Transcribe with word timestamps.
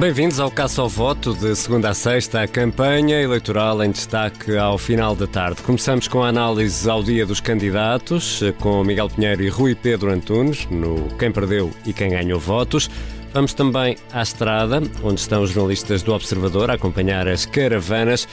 Bem-vindos 0.00 0.40
ao 0.40 0.50
Caça 0.50 0.80
ao 0.80 0.88
Voto 0.88 1.34
de 1.34 1.54
segunda 1.54 1.90
a 1.90 1.94
sexta, 1.94 2.40
a 2.40 2.48
campanha 2.48 3.20
eleitoral 3.20 3.84
em 3.84 3.90
destaque 3.90 4.56
ao 4.56 4.78
final 4.78 5.14
da 5.14 5.26
tarde. 5.26 5.60
Começamos 5.60 6.08
com 6.08 6.22
a 6.22 6.28
análise 6.28 6.88
ao 6.88 7.02
dia 7.02 7.26
dos 7.26 7.38
candidatos, 7.38 8.40
com 8.60 8.82
Miguel 8.82 9.10
Pinheiro 9.10 9.42
e 9.42 9.50
Rui 9.50 9.74
Pedro 9.74 10.10
Antunes, 10.10 10.66
no 10.70 11.06
Quem 11.18 11.30
Perdeu 11.30 11.70
e 11.84 11.92
Quem 11.92 12.12
Ganhou 12.12 12.40
Votos. 12.40 12.88
Vamos 13.34 13.52
também 13.52 13.98
à 14.10 14.22
estrada, 14.22 14.82
onde 15.02 15.20
estão 15.20 15.42
os 15.42 15.50
jornalistas 15.50 16.02
do 16.02 16.14
Observador 16.14 16.70
a 16.70 16.74
acompanhar 16.74 17.28
as 17.28 17.44
caravanas. 17.44 18.26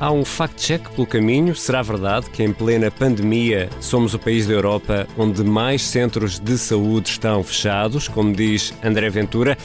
Há 0.00 0.10
um 0.10 0.24
fact-check 0.24 0.88
pelo 0.92 1.06
caminho. 1.06 1.54
Será 1.54 1.82
verdade 1.82 2.30
que 2.30 2.42
em 2.42 2.54
plena 2.54 2.90
pandemia 2.90 3.68
somos 3.80 4.14
o 4.14 4.18
país 4.18 4.46
da 4.46 4.54
Europa 4.54 5.06
onde 5.18 5.44
mais 5.44 5.82
centros 5.82 6.40
de 6.40 6.56
saúde 6.56 7.10
estão 7.10 7.44
fechados, 7.44 8.08
como 8.08 8.34
diz 8.34 8.72
André 8.82 9.10
Ventura? 9.10 9.58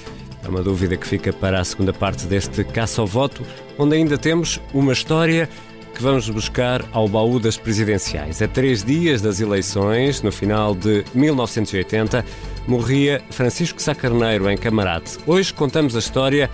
É 0.47 0.49
uma 0.49 0.63
dúvida 0.63 0.95
que 0.95 1.05
fica 1.05 1.33
para 1.33 1.59
a 1.59 1.63
segunda 1.65 1.91
parte 1.91 2.25
deste 2.25 2.63
Caça 2.63 3.01
ao 3.01 3.07
Voto, 3.07 3.43
onde 3.77 3.97
ainda 3.97 4.17
temos 4.17 4.61
uma 4.73 4.93
história 4.93 5.49
que 5.93 6.01
vamos 6.01 6.29
buscar 6.29 6.85
ao 6.93 7.05
baú 7.05 7.37
das 7.37 7.57
presidenciais. 7.57 8.41
A 8.41 8.47
três 8.47 8.81
dias 8.81 9.21
das 9.21 9.41
eleições, 9.41 10.21
no 10.21 10.31
final 10.31 10.73
de 10.73 11.03
1980, 11.13 12.23
morria 12.65 13.21
Francisco 13.29 13.81
Sá 13.81 13.93
Carneiro 13.93 14.49
em 14.49 14.55
Camarate. 14.55 15.17
Hoje 15.27 15.53
contamos 15.53 15.97
a 15.97 15.99
história 15.99 16.49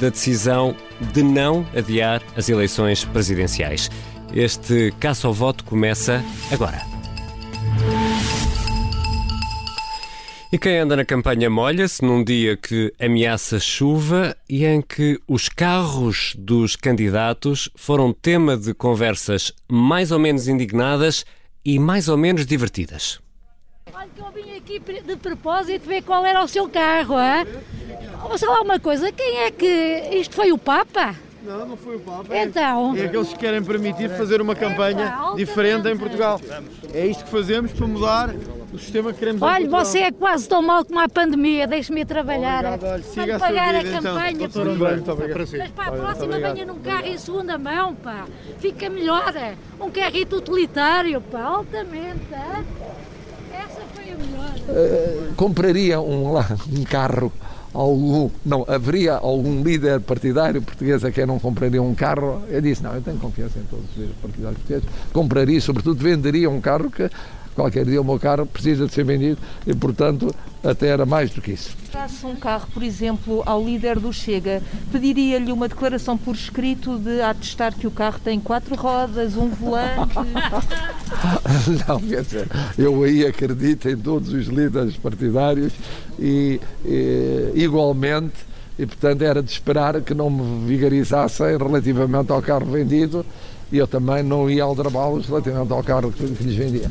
da 0.00 0.08
decisão 0.08 0.74
de 1.12 1.22
não 1.22 1.66
adiar 1.76 2.22
as 2.34 2.48
eleições 2.48 3.04
presidenciais. 3.04 3.90
Este 4.32 4.94
caça 4.98 5.26
ao 5.26 5.34
voto 5.34 5.64
começa 5.64 6.24
agora. 6.50 6.93
E 10.54 10.58
quem 10.58 10.78
anda 10.78 10.94
na 10.94 11.04
campanha 11.04 11.50
molha-se 11.50 12.00
num 12.04 12.22
dia 12.22 12.56
que 12.56 12.94
ameaça 13.00 13.58
chuva 13.58 14.36
e 14.48 14.64
em 14.64 14.80
que 14.80 15.18
os 15.26 15.48
carros 15.48 16.32
dos 16.38 16.76
candidatos 16.76 17.68
foram 17.74 18.12
tema 18.12 18.56
de 18.56 18.72
conversas 18.72 19.52
mais 19.68 20.12
ou 20.12 20.18
menos 20.20 20.46
indignadas 20.46 21.24
e 21.64 21.76
mais 21.76 22.08
ou 22.08 22.16
menos 22.16 22.46
divertidas. 22.46 23.18
Olha 23.92 24.08
que 24.14 24.20
eu 24.20 24.30
vim 24.30 24.56
aqui 24.56 24.78
de 24.78 25.16
propósito 25.16 25.88
ver 25.88 26.02
qual 26.02 26.24
era 26.24 26.40
o 26.40 26.46
seu 26.46 26.68
carro, 26.68 27.18
é? 27.18 27.44
Sei 28.38 28.46
lá 28.46 28.62
uma 28.62 28.78
coisa, 28.78 29.10
quem 29.10 29.38
é 29.38 29.50
que... 29.50 30.08
Isto 30.12 30.36
foi 30.36 30.52
o 30.52 30.56
Papa? 30.56 31.16
Não, 31.42 31.66
não 31.66 31.76
foi 31.76 31.96
o 31.96 32.00
Papa. 32.00 32.28
Então? 32.30 32.96
É 32.96 33.06
aqueles 33.06 33.30
que 33.30 33.38
querem 33.40 33.64
permitir 33.64 34.08
fazer 34.10 34.40
uma 34.40 34.54
campanha 34.54 35.14
então, 35.16 35.34
diferente 35.34 35.88
em 35.88 35.96
Portugal. 35.96 36.40
É 36.92 37.04
isto 37.04 37.24
que 37.24 37.30
fazemos 37.32 37.72
para 37.72 37.86
mudar 37.88 38.32
o 38.74 38.78
sistema 38.78 39.12
que 39.12 39.20
queremos 39.20 39.40
Olha, 39.40 39.68
você 39.68 39.98
é 40.00 40.12
quase 40.12 40.48
tão 40.48 40.60
mal 40.60 40.84
como 40.84 40.98
a 40.98 41.08
pandemia, 41.08 41.66
deixe-me 41.66 42.04
trabalhar. 42.04 42.64
Obrigado, 42.64 42.92
olha, 42.92 43.02
siga 43.04 43.36
a 43.36 43.38
pagar 43.38 43.74
vida, 43.74 43.98
a 43.98 44.02
campanha. 44.02 44.46
Então. 44.46 44.64
Bem, 44.64 44.94
muito 44.94 45.12
obrigado. 45.12 45.48
Mas 45.58 45.70
para 45.70 45.86
a 45.86 45.92
próxima 45.92 46.38
venha 46.38 46.66
num 46.66 46.78
carro 46.80 47.06
em 47.06 47.18
segunda 47.18 47.56
mão, 47.56 47.94
pá. 47.94 48.26
Fica 48.58 48.90
melhor. 48.90 49.32
Um 49.80 49.90
carrito 49.90 50.36
utilitário, 50.36 51.20
pá, 51.20 51.42
altamente. 51.42 52.24
Hein? 52.32 52.64
Essa 53.52 53.80
foi 53.94 54.10
a 54.10 54.16
melhor. 54.16 54.54
Uh, 54.68 55.34
compraria 55.36 56.00
um, 56.00 56.32
lá, 56.32 56.46
um 56.70 56.82
carro 56.84 57.32
algum, 57.72 58.30
não, 58.44 58.64
haveria 58.68 59.14
algum 59.14 59.62
líder 59.62 60.00
partidário 60.00 60.62
português 60.62 61.04
a 61.04 61.10
quem 61.10 61.26
não 61.26 61.38
compraria 61.38 61.82
um 61.82 61.94
carro? 61.94 62.42
Eu 62.48 62.60
disse, 62.60 62.82
não, 62.82 62.94
eu 62.94 63.02
tenho 63.02 63.18
confiança 63.18 63.58
em 63.58 63.64
todos 63.64 63.84
os 63.90 63.96
líderes 63.96 64.16
partidários 64.22 64.58
portugueses, 64.58 64.88
compraria, 65.12 65.60
sobretudo 65.60 66.02
venderia 66.02 66.48
um 66.48 66.60
carro 66.60 66.90
que 66.90 67.10
qualquer 67.54 67.84
dia 67.84 68.00
o 68.00 68.04
meu 68.04 68.18
carro 68.18 68.46
precisa 68.46 68.86
de 68.86 68.92
ser 68.92 69.04
vendido 69.04 69.38
e, 69.66 69.74
portanto, 69.74 70.34
até 70.62 70.88
era 70.88 71.04
mais 71.04 71.30
do 71.30 71.40
que 71.40 71.52
isso. 71.52 71.76
Trasse 71.90 72.24
um 72.24 72.34
carro, 72.34 72.66
por 72.72 72.82
exemplo, 72.82 73.42
ao 73.46 73.62
líder 73.62 73.98
do 74.00 74.12
Chega, 74.12 74.62
pediria-lhe 74.90 75.52
uma 75.52 75.68
declaração 75.68 76.16
por 76.16 76.34
escrito 76.34 76.98
de 76.98 77.20
atestar 77.20 77.74
que 77.74 77.86
o 77.86 77.90
carro 77.90 78.18
tem 78.22 78.40
quatro 78.40 78.74
rodas, 78.74 79.36
um 79.36 79.48
volante? 79.48 80.14
Não, 81.86 82.00
quer 82.00 82.22
dizer, 82.22 82.48
eu 82.78 83.04
aí 83.04 83.26
acredito 83.26 83.88
em 83.88 83.96
todos 83.96 84.32
os 84.32 84.46
líderes 84.46 84.96
partidários 84.96 85.72
e, 86.18 86.60
e 86.84 87.52
igualmente 87.54 88.34
e 88.78 88.86
portanto 88.86 89.22
era 89.22 89.42
de 89.42 89.50
esperar 89.50 90.00
que 90.00 90.14
não 90.14 90.28
me 90.28 90.66
vigarizassem 90.66 91.56
relativamente 91.56 92.32
ao 92.32 92.42
carro 92.42 92.66
vendido 92.66 93.24
e 93.70 93.78
eu 93.78 93.86
também 93.86 94.22
não 94.22 94.50
ia 94.50 94.64
aldrabá-los 94.64 95.26
relativamente 95.26 95.72
ao 95.72 95.82
carro 95.82 96.12
que, 96.12 96.26
que 96.26 96.44
lhes 96.44 96.54
vendia. 96.54 96.90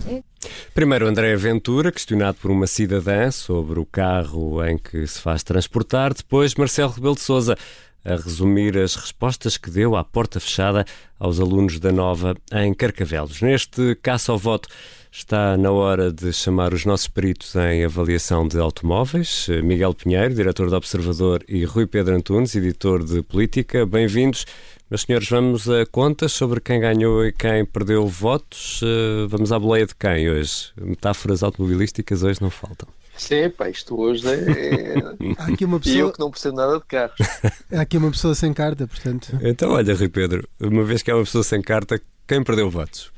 Primeiro 0.74 1.08
André 1.08 1.36
Ventura, 1.36 1.92
questionado 1.92 2.38
por 2.42 2.50
uma 2.50 2.66
cidadã 2.66 3.30
sobre 3.30 3.80
o 3.80 3.86
carro 3.86 4.66
em 4.66 4.76
que 4.76 5.06
se 5.06 5.22
faz 5.22 5.44
transportar. 5.44 6.16
Depois 6.16 6.56
Marcelo 6.56 6.92
Rebelo 6.92 7.14
de 7.14 7.22
Sousa, 7.22 7.56
a 8.04 8.16
resumir 8.16 8.76
as 8.80 8.96
respostas 8.96 9.56
que 9.56 9.70
deu 9.70 9.96
à 9.96 10.04
porta 10.04 10.40
fechada 10.40 10.84
aos 11.20 11.40
alunos 11.40 11.80
da 11.80 11.92
Nova 11.92 12.36
em 12.52 12.74
Carcavelos. 12.74 13.40
Neste 13.40 13.96
caça 14.02 14.32
ao 14.32 14.38
voto 14.40 14.68
está 15.12 15.56
na 15.56 15.70
hora 15.70 16.12
de 16.12 16.34
chamar 16.34 16.74
os 16.74 16.86
nossos 16.86 17.08
peritos 17.08 17.54
em 17.56 17.86
avaliação 17.86 18.48
de 18.48 18.58
automóveis. 18.58 19.48
Miguel 19.64 19.94
Pinheiro, 19.94 20.34
diretor 20.34 20.72
do 20.72 20.76
Observador, 20.76 21.44
e 21.48 21.64
Rui 21.66 21.86
Pedro 21.86 22.16
Antunes, 22.16 22.56
editor 22.56 23.04
de 23.04 23.22
Política. 23.22 23.86
Bem-vindos. 23.86 24.48
Meus 24.94 25.02
senhores, 25.02 25.28
vamos 25.28 25.68
a 25.68 25.88
contas 25.88 26.34
sobre 26.34 26.62
quem 26.62 26.80
ganhou 26.80 27.26
e 27.26 27.32
quem 27.32 27.66
perdeu 27.66 28.06
votos. 28.06 28.80
Eh, 28.84 29.26
vamos 29.28 29.52
à 29.52 29.58
boleia 29.58 29.88
de 29.88 29.96
quem 29.96 30.30
hoje? 30.30 30.72
Metáforas 30.80 31.42
automobilísticas 31.42 32.22
hoje 32.22 32.40
não 32.40 32.52
faltam. 32.52 32.88
Sim, 33.18 33.50
pá, 33.50 33.72
isto 33.72 34.00
hoje 34.00 34.24
é. 34.28 34.94
Há 35.40 35.48
aqui 35.48 35.66
uma 35.66 35.80
pessoa... 35.80 35.96
E 35.96 36.00
eu 36.00 36.12
que 36.12 36.20
não 36.20 36.30
percebo 36.30 36.58
nada 36.58 36.78
de 36.78 36.86
carros. 36.86 37.18
Há 37.74 37.82
aqui 37.82 37.98
uma 37.98 38.12
pessoa 38.12 38.36
sem 38.36 38.54
carta, 38.54 38.86
portanto. 38.86 39.36
Então, 39.42 39.72
olha, 39.72 39.96
Rui 39.96 40.10
Pedro, 40.10 40.48
uma 40.62 40.84
vez 40.84 41.02
que 41.02 41.10
há 41.10 41.16
uma 41.16 41.24
pessoa 41.24 41.44
sem 41.44 41.60
carta, 41.60 42.00
quem 42.28 42.44
perdeu 42.44 42.70
votos? 42.70 43.12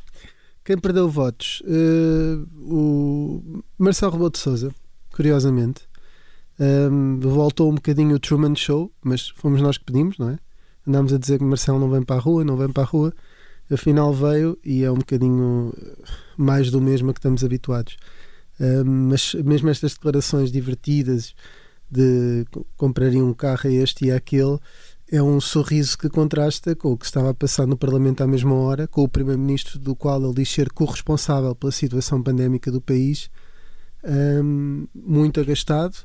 Quem 0.64 0.78
perdeu 0.78 1.09
votos? 1.09 1.62
Uh, 1.66 2.47
o 2.74 3.64
Marcelo 3.78 4.14
Rebelo 4.14 4.31
de 4.31 4.38
Souza, 4.38 4.74
curiosamente. 5.14 5.81
Um, 6.58 7.19
voltou 7.19 7.69
um 7.69 7.75
bocadinho 7.75 8.16
o 8.16 8.19
Truman 8.19 8.56
Show, 8.56 8.90
mas 9.03 9.28
fomos 9.28 9.62
nós 9.62 9.78
que 9.78 9.84
pedimos, 9.84 10.18
não 10.18 10.30
é? 10.30 10.40
Andámos 10.88 11.13
a 11.13 11.18
dizer 11.18 11.40
que 11.40 11.44
Marcelo 11.44 11.79
não 11.79 11.90
vem 11.90 12.03
para 12.03 12.16
a 12.16 12.19
rua, 12.19 12.44
não 12.44 12.57
vem 12.57 12.69
para 12.69 12.84
a 12.84 12.85
rua, 12.85 13.13
afinal 13.72 14.13
veio 14.13 14.57
e 14.63 14.84
é 14.84 14.91
um 14.91 14.97
bocadinho 14.97 15.73
mais 16.38 16.69
do 16.69 16.81
mesmo 16.81 17.09
a 17.09 17.13
que 17.13 17.19
estamos 17.19 17.44
habituados. 17.44 17.97
Uh, 18.59 18.85
mas 18.85 19.34
mesmo 19.34 19.69
estas 19.69 19.94
declarações 19.94 20.51
divertidas 20.51 21.35
de 21.90 22.46
compraria 22.78 23.23
um 23.23 23.34
carro 23.34 23.69
a 23.69 23.72
este 23.72 24.06
e 24.06 24.12
aquele 24.12 24.57
é 25.12 25.22
um 25.22 25.40
sorriso 25.40 25.97
que 25.97 26.09
contrasta 26.09 26.75
com 26.75 26.91
o 26.91 26.97
que 26.97 27.06
estava 27.06 27.29
a 27.29 27.34
passar 27.34 27.67
no 27.67 27.78
Parlamento 27.78 28.22
à 28.22 28.28
mesma 28.28 28.56
hora, 28.56 28.88
com 28.88 29.03
o 29.03 29.07
Primeiro-Ministro, 29.07 29.78
do 29.78 29.96
qual 29.96 30.22
ele 30.23 30.34
diz 30.34 30.50
ser 30.50 30.72
corresponsável 30.72 31.53
pela 31.53 31.72
situação 31.72 32.23
pandémica 32.23 32.72
do 32.72 32.81
país, 32.81 33.29
um, 34.03 34.88
muito 34.96 35.40
agastado 35.40 35.96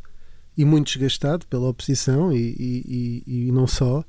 e 0.56 0.64
muito 0.64 0.88
desgastado 0.88 1.46
pela 1.46 1.68
oposição 1.68 2.30
e, 2.30 2.54
e, 2.58 3.24
e, 3.26 3.48
e 3.48 3.52
não 3.52 3.66
só 3.66 4.04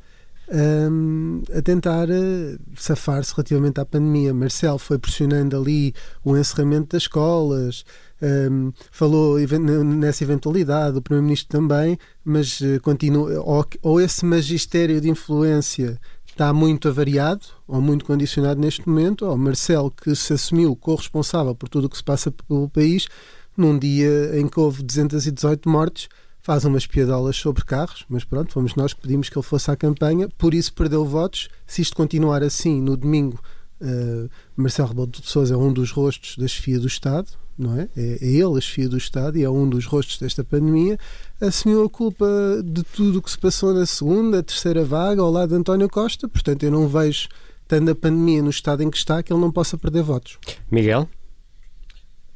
um, 0.52 1.42
a 1.58 1.62
tentar 1.62 2.10
uh, 2.10 2.60
safar-se 2.76 3.34
relativamente 3.34 3.80
à 3.80 3.86
pandemia. 3.86 4.34
Marcel 4.34 4.78
foi 4.78 5.00
pressionando 5.00 5.58
ali 5.58 5.94
o 6.24 6.38
encerramento 6.38 6.90
das 6.90 7.04
escolas, 7.04 7.86
um, 8.22 8.72
falou 8.92 9.40
nessa 9.40 10.24
eventualidade, 10.24 10.98
o 10.98 11.02
Primeiro-Ministro 11.02 11.50
também, 11.50 11.98
mas 12.24 12.60
uh, 12.62 12.80
continua, 12.82 13.42
ou, 13.42 13.66
ou 13.82 14.02
esse 14.02 14.26
magistério 14.26 15.00
de 15.00 15.10
influência 15.10 16.00
está 16.28 16.54
muito 16.54 16.88
avariado 16.88 17.46
ou 17.68 17.82
muito 17.82 18.06
condicionado 18.06 18.60
neste 18.60 18.88
momento, 18.88 19.26
ou 19.26 19.38
Marcel 19.38 19.92
que 19.92 20.16
se 20.16 20.34
assumiu 20.34 20.76
corresponsável 20.76 21.56
por 21.56 21.70
tudo 21.70 21.86
o 21.86 21.90
que 21.90 21.98
se 21.98 22.04
passa 22.04 22.32
pelo 22.32 22.70
país, 22.70 23.08
num 23.56 23.78
dia 23.78 24.38
em 24.40 24.48
que 24.48 24.60
houve 24.60 24.84
218 24.84 25.70
mortes, 25.70 26.08
faz 26.42 26.66
umas 26.66 26.88
piadolas 26.88 27.36
sobre 27.36 27.64
carros, 27.64 28.06
mas 28.10 28.24
pronto, 28.24 28.52
fomos 28.52 28.76
nós 28.76 28.94
que 28.94 29.02
pedimos 29.02 29.30
que 29.30 29.38
ele 29.38 29.46
fosse 29.46 29.70
à 29.70 29.76
campanha, 29.76 30.28
por 30.38 30.54
isso 30.54 30.74
perdeu 30.74 31.06
votos. 31.06 31.50
Se 31.68 31.82
isto 31.82 31.96
continuar 31.96 32.44
assim, 32.44 32.82
no 32.82 32.98
domingo, 32.98 33.40
uh, 33.82 34.30
Marcelo 34.56 34.90
Rebelo 34.90 35.08
de 35.08 35.22
Sousa 35.28 35.54
é 35.54 35.58
um 35.58 35.72
dos 35.72 35.92
rostos 35.92 36.38
da 36.38 36.48
chefia 36.48 36.80
do 36.80 36.88
Estado, 36.88 37.28
não 37.58 37.80
é? 37.80 37.88
é? 37.96 38.18
É 38.22 38.28
ele 38.28 38.58
a 38.58 38.62
chefia 38.62 38.90
do 38.90 38.98
Estado 38.98 39.38
e 39.38 39.44
é 39.44 39.50
um 39.50 39.70
dos 39.70 39.86
rostos 39.86 40.18
desta 40.18 40.44
pandemia. 40.44 40.98
Assumiu 41.40 41.86
a 41.86 41.90
culpa 41.90 42.26
de 42.64 42.84
tudo 42.84 43.20
o 43.20 43.22
que 43.22 43.30
se 43.30 43.38
passou 43.38 43.74
na 43.74 43.86
segunda, 43.86 44.42
terceira 44.42 44.84
vaga, 44.84 45.22
ao 45.22 45.32
lado 45.32 45.50
de 45.50 45.56
António 45.56 45.90
Costa, 45.90 46.28
portanto 46.28 46.64
eu 46.64 46.72
não 46.72 46.88
vejo, 46.88 47.30
tendo 47.68 47.92
a 47.92 47.96
pandemia 47.96 48.42
no 48.42 48.50
estado 48.50 48.82
em 48.82 48.90
que 48.90 48.98
está, 48.98 49.22
que 49.22 49.32
ele 49.32 49.42
não 49.42 49.52
possa 49.52 49.78
perder 49.78 50.02
votos. 50.02 50.38
Miguel? 50.72 51.08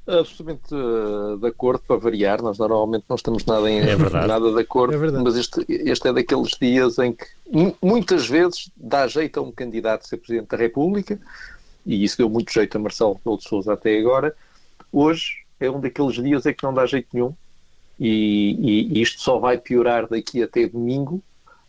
Absolutamente 0.07 0.73
uh, 0.73 1.37
de 1.37 1.47
acordo 1.47 1.83
para 1.87 1.97
variar. 1.97 2.41
Nós 2.41 2.57
normalmente 2.57 3.05
não 3.07 3.15
estamos 3.15 3.45
nada, 3.45 3.69
em, 3.69 3.79
é 3.79 3.95
nada 3.95 4.51
de 4.51 4.59
acordo, 4.59 4.93
é 4.93 5.11
mas 5.21 5.35
este, 5.35 5.65
este 5.67 6.07
é 6.07 6.13
daqueles 6.13 6.51
dias 6.59 6.97
em 6.99 7.13
que 7.13 7.25
muitas 7.81 8.27
vezes 8.27 8.71
dá 8.75 9.07
jeito 9.07 9.39
a 9.39 9.43
um 9.43 9.51
candidato 9.51 10.07
ser 10.07 10.17
Presidente 10.17 10.49
da 10.49 10.57
República, 10.57 11.19
e 11.85 12.03
isso 12.03 12.17
deu 12.17 12.29
muito 12.29 12.51
jeito 12.51 12.77
a 12.77 12.79
Marcelo 12.79 13.13
Rebelo 13.13 13.37
de 13.37 13.47
Sousa 13.47 13.73
até 13.73 13.97
agora. 13.99 14.35
Hoje 14.91 15.43
é 15.59 15.69
um 15.69 15.79
daqueles 15.79 16.15
dias 16.15 16.45
em 16.45 16.53
que 16.53 16.63
não 16.63 16.73
dá 16.73 16.85
jeito 16.85 17.07
nenhum, 17.13 17.33
e, 17.99 18.57
e, 18.59 18.97
e 18.97 19.01
isto 19.01 19.21
só 19.21 19.39
vai 19.39 19.57
piorar 19.57 20.07
daqui 20.07 20.41
até 20.43 20.67
domingo, 20.67 21.23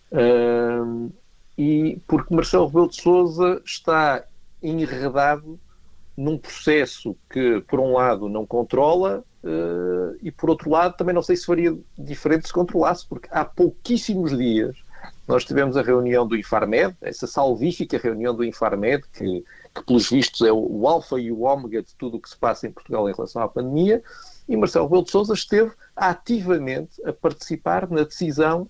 Uh, 0.08 1.12
e 1.58 2.00
porque 2.06 2.32
Marcelo 2.32 2.66
Rebelo 2.66 2.88
de 2.88 3.02
Sousa 3.02 3.60
está 3.64 4.24
enredado 4.62 5.58
num 6.16 6.38
processo 6.38 7.16
que, 7.28 7.60
por 7.68 7.78
um 7.78 7.92
lado, 7.92 8.28
não 8.28 8.46
controla 8.46 9.22
uh, 9.44 10.16
e, 10.22 10.30
por 10.30 10.48
outro 10.48 10.70
lado, 10.70 10.96
também 10.96 11.14
não 11.14 11.22
sei 11.22 11.36
se 11.36 11.44
faria 11.44 11.76
diferente 11.98 12.46
se 12.46 12.52
controlasse, 12.52 13.06
porque 13.06 13.28
há 13.30 13.44
pouquíssimos 13.44 14.36
dias 14.36 14.76
nós 15.26 15.44
tivemos 15.44 15.76
a 15.76 15.82
reunião 15.82 16.26
do 16.26 16.36
Infarmed, 16.36 16.96
essa 17.00 17.26
salvífica 17.26 17.98
reunião 17.98 18.34
do 18.34 18.44
Infarmed, 18.44 19.04
que, 19.12 19.44
que 19.74 19.84
pelos 19.84 20.08
vistos 20.08 20.40
é 20.46 20.52
o, 20.52 20.86
alfa 20.86 21.20
e 21.20 21.32
o 21.32 21.40
ômega 21.40 21.82
de 21.82 21.94
tudo 21.96 22.16
o 22.16 22.20
que 22.20 22.28
se 22.28 22.36
passa 22.36 22.66
em 22.66 22.72
Portugal 22.72 23.08
em 23.08 23.12
relação 23.12 23.42
à 23.42 23.48
pandemia, 23.48 24.02
e 24.48 24.56
Marcelo 24.56 24.86
Rebelo 24.86 25.04
de 25.04 25.10
Sousa 25.10 25.34
esteve 25.34 25.72
ativamente 25.96 27.04
a 27.04 27.12
participar 27.12 27.90
na 27.90 28.04
decisão 28.04 28.69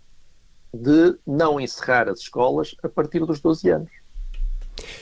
de 0.73 1.19
não 1.27 1.61
encerrar 1.61 2.09
as 2.09 2.21
escolas 2.21 2.75
a 2.83 2.89
partir 2.89 3.21
dos 3.21 3.41
12 3.41 3.69
anos. 3.69 4.06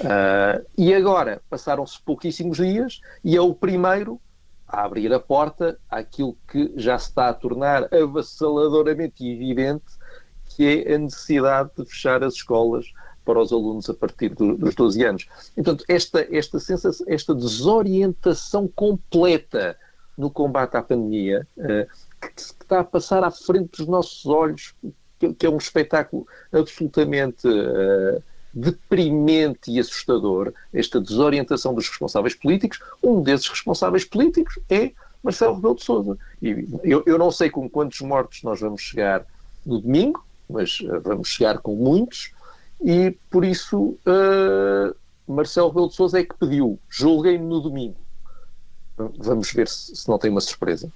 Uh, 0.01 0.65
e 0.77 0.95
agora 0.95 1.43
passaram-se 1.51 2.01
pouquíssimos 2.01 2.59
dias 2.59 3.01
e 3.25 3.37
é 3.37 3.41
o 3.41 3.55
primeiro 3.55 4.21
a 4.69 4.85
abrir 4.85 5.13
a 5.13 5.21
porta 5.21 5.79
àquilo 5.89 6.37
que 6.49 6.73
já 6.77 6.99
se 6.99 7.09
está 7.09 7.29
a 7.29 7.35
tornar 7.35 7.89
avassaladoramente 7.95 9.27
evidente, 9.27 9.85
que 10.47 10.85
é 10.87 10.95
a 10.95 10.99
necessidade 10.99 11.71
de 11.77 11.85
fechar 11.85 12.23
as 12.25 12.35
escolas 12.35 12.87
para 13.25 13.41
os 13.41 13.53
alunos 13.53 13.89
a 13.89 13.95
partir 13.95 14.35
do, 14.35 14.57
dos 14.57 14.75
12 14.75 15.05
anos. 15.05 15.29
Portanto, 15.55 15.85
esta, 15.89 16.27
esta, 16.31 16.61
sensação, 16.61 17.07
esta 17.09 17.35
desorientação 17.35 18.69
completa 18.69 19.77
no 20.17 20.31
combate 20.31 20.77
à 20.77 20.83
pandemia, 20.83 21.47
uh, 21.57 21.87
que, 22.21 22.29
que 22.35 22.41
está 22.41 22.81
a 22.81 22.85
passar 22.85 23.25
à 23.25 23.31
frente 23.31 23.79
dos 23.79 23.87
nossos 23.87 24.27
olhos, 24.27 24.75
que, 25.19 25.33
que 25.33 25.47
é 25.47 25.51
um 25.51 25.57
espetáculo 25.57 26.27
absolutamente 26.53 27.49
uh, 27.49 28.23
deprimente 28.55 29.71
e 29.71 29.81
assustador, 29.81 30.53
esta 30.73 31.01
desorientação 31.01 31.75
dos 31.75 31.89
responsáveis 31.89 32.35
políticos. 32.35 32.79
Um 33.03 33.23
desses 33.23 33.49
responsáveis 33.49 34.05
políticos 34.05 34.59
é 34.71 34.93
Marcelo 35.23 35.57
Rebelo 35.57 35.75
de 35.75 35.85
Sousa. 35.85 36.19
E 36.41 36.67
eu, 36.85 37.03
eu 37.07 37.19
não 37.19 37.31
sei 37.31 37.51
com 37.51 37.69
quantos 37.69 38.01
mortos 38.01 38.43
nós 38.43 38.61
vamos 38.61 38.83
chegar 38.83 39.27
no 39.65 39.81
domingo, 39.81 40.25
mas 40.49 40.81
uh, 40.81 41.01
vamos 41.03 41.29
chegar 41.29 41.59
com 41.59 41.75
muitos, 41.75 42.33
e 42.81 43.17
por 43.31 43.45
isso 43.45 43.97
uh, 44.07 44.95
Marcelo 45.27 45.69
Rebelo 45.69 45.89
de 45.89 45.95
Sousa 45.95 46.21
é 46.21 46.25
que 46.25 46.35
pediu, 46.39 46.79
julguem-me 46.89 47.47
no 47.47 47.61
domingo. 47.61 47.97
Vamos 48.97 49.53
ver 49.53 49.67
se, 49.67 49.97
se 49.97 50.09
não 50.09 50.19
tem 50.19 50.31
uma 50.31 50.41
surpresa. 50.41 50.89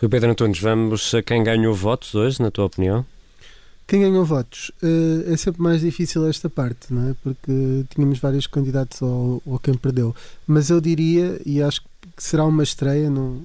Rui 0.00 0.08
Pedro 0.08 0.30
Antunes, 0.30 0.58
vamos 0.58 1.14
a 1.14 1.22
quem 1.22 1.44
ganhou 1.44 1.72
votos 1.74 2.14
hoje, 2.14 2.42
na 2.42 2.50
tua 2.50 2.64
opinião? 2.64 3.06
Quem 3.86 4.00
ganhou 4.00 4.24
votos? 4.24 4.72
Uh, 4.82 5.32
é 5.32 5.36
sempre 5.36 5.62
mais 5.62 5.80
difícil 5.80 6.26
esta 6.26 6.50
parte, 6.50 6.92
não 6.92 7.10
é? 7.10 7.14
Porque 7.22 7.84
tínhamos 7.90 8.18
vários 8.18 8.46
candidatos 8.46 9.00
ao, 9.00 9.40
ao 9.46 9.58
quem 9.60 9.74
perdeu. 9.74 10.14
Mas 10.46 10.70
eu 10.70 10.80
diria, 10.80 11.40
e 11.46 11.62
acho 11.62 11.82
que 11.82 11.88
será 12.16 12.44
uma 12.44 12.64
estreia 12.64 13.08
não, 13.08 13.44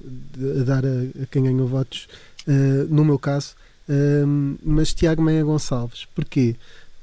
a 0.60 0.64
dar 0.64 0.84
a, 0.84 1.22
a 1.22 1.26
quem 1.30 1.44
ganhou 1.44 1.68
votos, 1.68 2.08
uh, 2.48 2.92
no 2.92 3.04
meu 3.04 3.18
caso, 3.20 3.54
uh, 3.88 4.58
mas 4.64 4.92
Tiago 4.92 5.22
Meia 5.22 5.44
Gonçalves. 5.44 6.06
Porquê? 6.12 6.56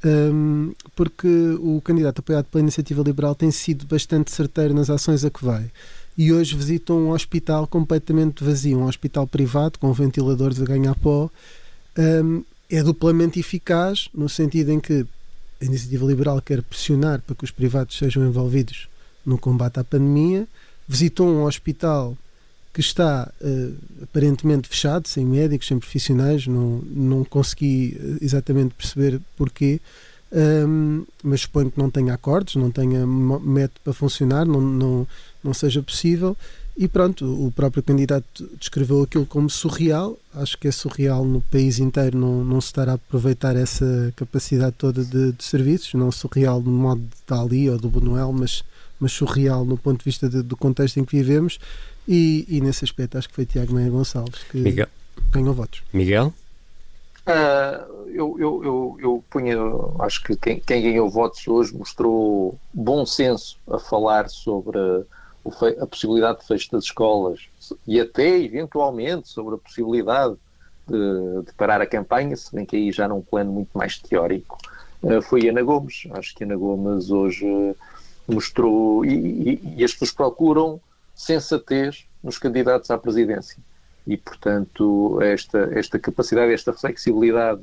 Um, 0.04 0.74
porque 0.96 1.28
o 1.60 1.82
candidato 1.82 2.20
apoiado 2.20 2.46
pela 2.46 2.62
Iniciativa 2.62 3.04
Liberal 3.04 3.36
tem 3.36 3.52
sido 3.52 3.86
bastante 3.86 4.32
certeiro 4.32 4.74
nas 4.74 4.90
ações 4.90 5.24
a 5.24 5.30
que 5.30 5.44
vai. 5.44 5.70
E 6.18 6.34
hoje 6.34 6.56
visitam 6.56 6.98
um 6.98 7.12
hospital 7.12 7.68
completamente 7.68 8.44
vazio, 8.44 8.80
um 8.80 8.86
hospital 8.86 9.26
privado 9.26 9.80
com 9.80 9.92
ventiladores 9.94 10.62
a 10.62 10.66
ganhar 10.66 10.96
pó. 10.96 11.30
Um, 11.98 12.44
é 12.70 12.84
duplamente 12.84 13.40
eficaz 13.40 14.10
no 14.14 14.30
sentido 14.30 14.72
em 14.72 14.80
que 14.80 15.06
a 15.62 15.66
iniciativa 15.66 16.06
liberal 16.06 16.42
quer 16.42 16.62
pressionar 16.62 17.22
para 17.22 17.36
que 17.36 17.44
os 17.44 17.52
privados 17.52 17.98
sejam 17.98 18.26
envolvidos 18.26 18.88
no 19.26 19.38
combate 19.38 19.80
à 19.80 19.84
pandemia, 19.84 20.48
visitou 20.88 21.28
um 21.28 21.44
hospital 21.44 22.18
que 22.74 22.82
está 22.82 23.32
uh, 23.42 24.04
aparentemente 24.04 24.68
fechado, 24.68 25.08
sem 25.08 25.26
médicos, 25.26 25.68
sem 25.68 25.80
profissionais, 25.80 26.48
não, 26.48 26.82
não 26.86 27.24
consegui 27.26 27.98
eh, 28.00 28.24
exatamente 28.24 28.76
perceber 28.76 29.20
porquê, 29.36 29.82
um, 30.32 31.06
mas 31.24 31.42
suponho 31.42 31.72
que 31.72 31.80
não 31.80 31.90
tenha 31.90 32.14
acordos, 32.14 32.56
não 32.56 32.70
tenha 32.70 33.06
método 33.06 33.80
para 33.84 33.94
funcionar, 33.94 34.46
não, 34.46 34.62
não, 34.62 35.08
não 35.44 35.54
seja 35.54 35.82
possível. 35.82 36.38
E 36.80 36.88
pronto, 36.88 37.26
o 37.46 37.52
próprio 37.52 37.84
candidato 37.84 38.50
descreveu 38.58 39.04
aquilo 39.04 39.26
como 39.26 39.50
surreal. 39.50 40.18
Acho 40.34 40.58
que 40.58 40.66
é 40.66 40.72
surreal 40.72 41.26
no 41.26 41.42
país 41.42 41.78
inteiro 41.78 42.18
não, 42.18 42.42
não 42.42 42.62
se 42.62 42.68
estar 42.68 42.88
a 42.88 42.94
aproveitar 42.94 43.58
essa 43.58 44.14
capacidade 44.16 44.76
toda 44.78 45.04
de, 45.04 45.34
de 45.34 45.44
serviços, 45.44 45.94
não 45.96 46.10
surreal 46.10 46.62
no 46.62 46.72
modo 46.72 47.02
de 47.02 47.10
Dali 47.28 47.70
ou 47.70 47.78
do 47.78 47.90
Bunuel, 47.90 48.32
mas, 48.32 48.64
mas 48.98 49.12
surreal 49.12 49.66
no 49.66 49.78
ponto 49.78 50.00
de 50.00 50.06
vista 50.06 50.30
de, 50.30 50.42
do 50.42 50.56
contexto 50.56 51.02
em 51.02 51.04
que 51.04 51.18
vivemos. 51.18 51.60
E, 52.08 52.46
e, 52.48 52.62
nesse 52.62 52.86
aspecto 52.86 53.18
acho 53.18 53.28
que 53.28 53.36
foi 53.36 53.46
Tiago 53.46 53.74
Meia 53.74 53.90
Gonçalves 53.90 54.42
que 54.50 54.60
Miguel. 54.60 54.88
ganhou 55.34 55.54
votos. 55.54 55.84
Miguel? 55.92 56.34
Uh, 57.28 58.08
eu, 58.08 58.38
eu, 58.40 58.64
eu, 58.64 58.98
eu 59.02 59.24
punho, 59.30 59.98
acho 60.00 60.24
que 60.24 60.34
quem, 60.38 60.62
quem 60.62 60.82
ganhou 60.82 61.10
votos 61.10 61.46
hoje 61.46 61.76
mostrou 61.76 62.58
bom 62.74 63.06
senso 63.06 63.58
a 63.70 63.78
falar 63.78 64.30
sobre 64.30 64.80
a 65.82 65.86
possibilidade 65.88 66.40
de 66.40 66.48
fecho 66.48 66.72
das 66.72 66.84
escolas 66.86 67.48
e 67.88 68.00
até, 68.00 68.38
eventualmente, 68.40 69.30
sobre 69.30 69.56
a 69.56 69.58
possibilidade 69.58 70.36
de, 70.88 71.44
de 71.46 71.54
parar 71.54 71.82
a 71.82 71.86
campanha, 71.86 72.36
se 72.36 72.54
bem 72.54 72.66
que 72.66 72.76
aí 72.76 72.92
já 72.92 73.08
num 73.08 73.22
plano 73.22 73.52
muito 73.52 73.70
mais 73.74 73.98
teórico, 74.00 74.58
uh, 75.04 75.22
foi 75.22 75.48
Ana 75.48 75.62
Gomes. 75.62 76.08
Acho 76.12 76.36
que 76.36 76.44
Ana 76.44 76.56
Gomes 76.56 77.10
hoje 77.10 77.46
mostrou, 78.28 79.06
e, 79.06 79.14
e, 79.14 79.76
e 79.78 79.84
as 79.84 79.92
pessoas 79.94 80.12
procuram 80.12 80.80
sensatez 81.16 82.06
nos 82.24 82.38
candidatos 82.38 82.90
à 82.92 82.98
presidência. 82.98 83.58
E, 84.08 84.18
portanto, 84.18 85.20
esta, 85.22 85.70
esta 85.74 86.00
capacidade, 86.00 86.54
esta 86.54 86.74
flexibilidade 86.74 87.62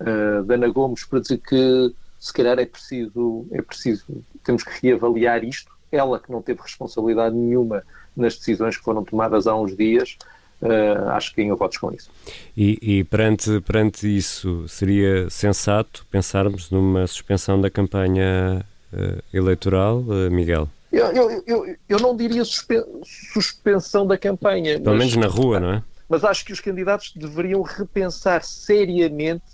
uh, 0.00 0.42
de 0.44 0.54
Ana 0.54 0.68
Gomes 0.68 1.04
para 1.04 1.20
dizer 1.20 1.38
que 1.38 1.94
se 2.18 2.32
calhar 2.32 2.58
é 2.58 2.66
preciso, 2.66 3.46
é 3.52 3.62
preciso, 3.62 4.24
temos 4.42 4.64
que 4.64 4.86
reavaliar 4.86 5.44
isto, 5.44 5.70
ela 5.90 6.18
que 6.18 6.30
não 6.30 6.42
teve 6.42 6.60
responsabilidade 6.60 7.34
nenhuma 7.34 7.82
nas 8.16 8.36
decisões 8.36 8.76
que 8.76 8.82
foram 8.82 9.04
tomadas 9.04 9.46
há 9.46 9.54
uns 9.54 9.76
dias, 9.76 10.16
uh, 10.62 11.10
acho 11.10 11.34
que 11.34 11.42
ganhou 11.42 11.56
votos 11.56 11.78
com 11.78 11.92
isso. 11.92 12.10
E, 12.56 12.78
e, 12.82 13.04
perante, 13.04 13.60
perante 13.60 14.06
isso, 14.06 14.66
seria 14.68 15.30
sensato 15.30 16.06
pensarmos 16.10 16.70
numa 16.70 17.06
suspensão 17.06 17.60
da 17.60 17.70
campanha 17.70 18.64
uh, 18.92 19.22
eleitoral, 19.32 19.98
uh, 19.98 20.30
Miguel? 20.30 20.68
Eu, 20.90 21.06
eu, 21.12 21.42
eu, 21.46 21.76
eu, 21.86 21.98
não 22.00 22.16
diria 22.16 22.42
suspensão 22.44 24.06
da 24.06 24.16
campanha. 24.16 24.80
Pelo 24.80 24.96
mas, 24.96 25.14
menos 25.14 25.16
na 25.16 25.26
rua, 25.26 25.60
não 25.60 25.72
é? 25.74 25.82
Mas 26.08 26.24
acho 26.24 26.44
que 26.46 26.52
os 26.52 26.60
candidatos 26.60 27.12
deveriam 27.14 27.60
repensar 27.60 28.42
seriamente 28.42 29.44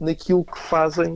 naquilo 0.00 0.42
que 0.42 0.58
fazem 0.58 1.14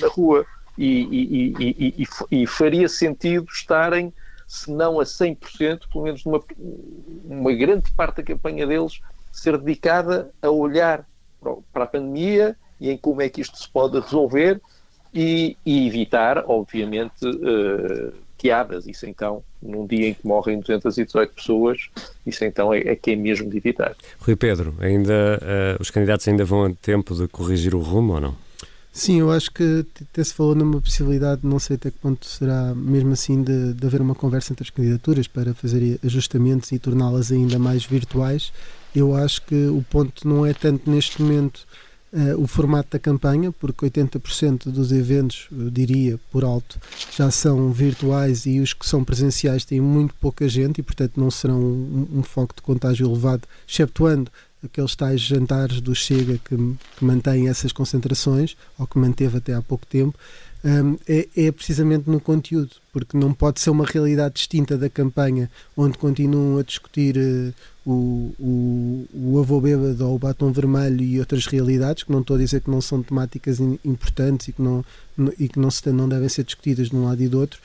na 0.00 0.06
rua 0.06 0.46
e, 0.78 1.54
e, 1.58 1.94
e, 1.98 2.42
e, 2.42 2.46
faria 2.46 2.88
sentido 2.88 3.48
estarem, 3.50 4.12
se 4.46 4.70
não 4.70 5.00
a 5.00 5.04
100%, 5.04 5.82
pelo 5.92 6.04
menos 6.04 6.24
numa 6.24 6.40
uma 7.24 7.52
grande 7.52 7.90
parte 7.92 8.18
da 8.18 8.22
campanha 8.22 8.66
deles, 8.66 9.00
ser 9.32 9.58
dedicada 9.58 10.30
a 10.40 10.48
olhar 10.48 11.04
para 11.72 11.84
a 11.84 11.86
pandemia 11.86 12.56
e 12.80 12.90
em 12.90 12.96
como 12.96 13.20
é 13.20 13.28
que 13.28 13.40
isto 13.40 13.58
se 13.58 13.68
pode 13.68 13.98
resolver 13.98 14.60
e, 15.12 15.56
evitar, 15.66 16.44
obviamente, 16.46 17.26
uh, 17.26 18.12
piadas. 18.40 18.86
Isso 18.86 19.06
então, 19.06 19.42
num 19.60 19.86
dia 19.86 20.08
em 20.08 20.14
que 20.14 20.26
morrem 20.26 20.60
218 20.60 21.34
pessoas, 21.34 21.88
isso 22.24 22.44
então 22.44 22.72
é, 22.72 22.80
é 22.80 22.96
que 22.96 23.12
é 23.12 23.16
mesmo 23.16 23.50
de 23.50 23.56
evitar. 23.56 23.96
Rui 24.20 24.36
Pedro, 24.36 24.74
ainda, 24.78 25.40
uh, 25.42 25.82
os 25.82 25.90
candidatos 25.90 26.28
ainda 26.28 26.44
vão 26.44 26.66
a 26.66 26.70
tempo 26.70 27.14
de 27.14 27.26
corrigir 27.26 27.74
o 27.74 27.80
rumo 27.80 28.14
ou 28.14 28.20
não? 28.20 28.47
Sim, 28.92 29.20
eu 29.20 29.30
acho 29.30 29.52
que 29.52 29.86
até 30.00 30.24
se 30.24 30.34
falou 30.34 30.54
numa 30.54 30.80
possibilidade, 30.80 31.42
não 31.44 31.58
sei 31.58 31.76
até 31.76 31.90
que 31.90 31.98
ponto 31.98 32.26
será 32.26 32.74
mesmo 32.74 33.12
assim, 33.12 33.42
de, 33.42 33.74
de 33.74 33.86
haver 33.86 34.00
uma 34.00 34.14
conversa 34.14 34.52
entre 34.52 34.64
as 34.64 34.70
candidaturas 34.70 35.28
para 35.28 35.54
fazer 35.54 36.00
ajustamentos 36.04 36.72
e 36.72 36.78
torná-las 36.78 37.30
ainda 37.30 37.58
mais 37.58 37.84
virtuais. 37.84 38.52
Eu 38.94 39.14
acho 39.14 39.42
que 39.42 39.66
o 39.68 39.84
ponto 39.88 40.26
não 40.26 40.44
é 40.44 40.52
tanto 40.52 40.90
neste 40.90 41.22
momento 41.22 41.66
uh, 42.12 42.42
o 42.42 42.46
formato 42.46 42.90
da 42.90 42.98
campanha, 42.98 43.52
porque 43.52 43.86
80% 43.86 44.70
dos 44.70 44.92
eventos, 44.92 45.48
eu 45.52 45.70
diria 45.70 46.18
por 46.30 46.44
alto, 46.44 46.80
já 47.16 47.30
são 47.30 47.70
virtuais 47.72 48.46
e 48.46 48.60
os 48.60 48.72
que 48.72 48.86
são 48.86 49.04
presenciais 49.04 49.64
têm 49.64 49.80
muito 49.80 50.14
pouca 50.14 50.48
gente 50.48 50.78
e, 50.78 50.82
portanto, 50.82 51.20
não 51.20 51.30
serão 51.30 51.60
um, 51.60 52.08
um 52.14 52.22
foco 52.22 52.54
de 52.54 52.62
contágio 52.62 53.06
elevado, 53.06 53.42
exceptuando 53.68 54.30
aqueles 54.64 54.94
tais 54.94 55.20
jantares 55.20 55.80
do 55.80 55.94
Chega 55.94 56.38
que, 56.38 56.56
que 56.56 57.04
mantêm 57.04 57.48
essas 57.48 57.72
concentrações, 57.72 58.56
ou 58.78 58.86
que 58.86 58.98
manteve 58.98 59.38
até 59.38 59.54
há 59.54 59.62
pouco 59.62 59.86
tempo, 59.86 60.18
um, 60.64 60.98
é, 61.08 61.28
é, 61.36 61.52
precisamente 61.52 62.10
no 62.10 62.20
conteúdo, 62.20 62.70
porque 62.92 63.16
não 63.16 63.32
pode 63.32 63.60
ser 63.60 63.70
uma 63.70 63.84
realidade 63.84 64.34
distinta 64.34 64.76
da 64.76 64.90
campanha, 64.90 65.48
onde 65.76 65.96
continuam 65.96 66.58
a 66.58 66.62
discutir 66.62 67.16
uh, 67.16 67.54
o, 67.86 68.34
o, 68.40 69.08
o 69.14 69.38
avô 69.38 69.60
bêbado 69.60 70.06
ou 70.06 70.16
o 70.16 70.18
batom 70.18 70.50
vermelho 70.50 71.02
e 71.02 71.20
outras 71.20 71.46
realidades, 71.46 72.02
que 72.02 72.10
não 72.10 72.20
estou 72.20 72.36
a 72.36 72.40
dizer 72.40 72.60
que 72.60 72.70
não 72.70 72.80
são 72.80 73.02
temáticas 73.02 73.60
in, 73.60 73.78
importantes 73.84 74.48
e 74.48 74.52
que, 74.52 74.60
não, 74.60 74.84
no, 75.16 75.32
e 75.38 75.48
que 75.48 75.60
não, 75.60 75.70
se, 75.70 75.88
não 75.92 76.08
devem 76.08 76.28
ser 76.28 76.42
discutidas 76.42 76.90
de 76.90 76.96
um 76.96 77.04
lado 77.04 77.22
e 77.22 77.28
do 77.28 77.38
outro, 77.38 77.60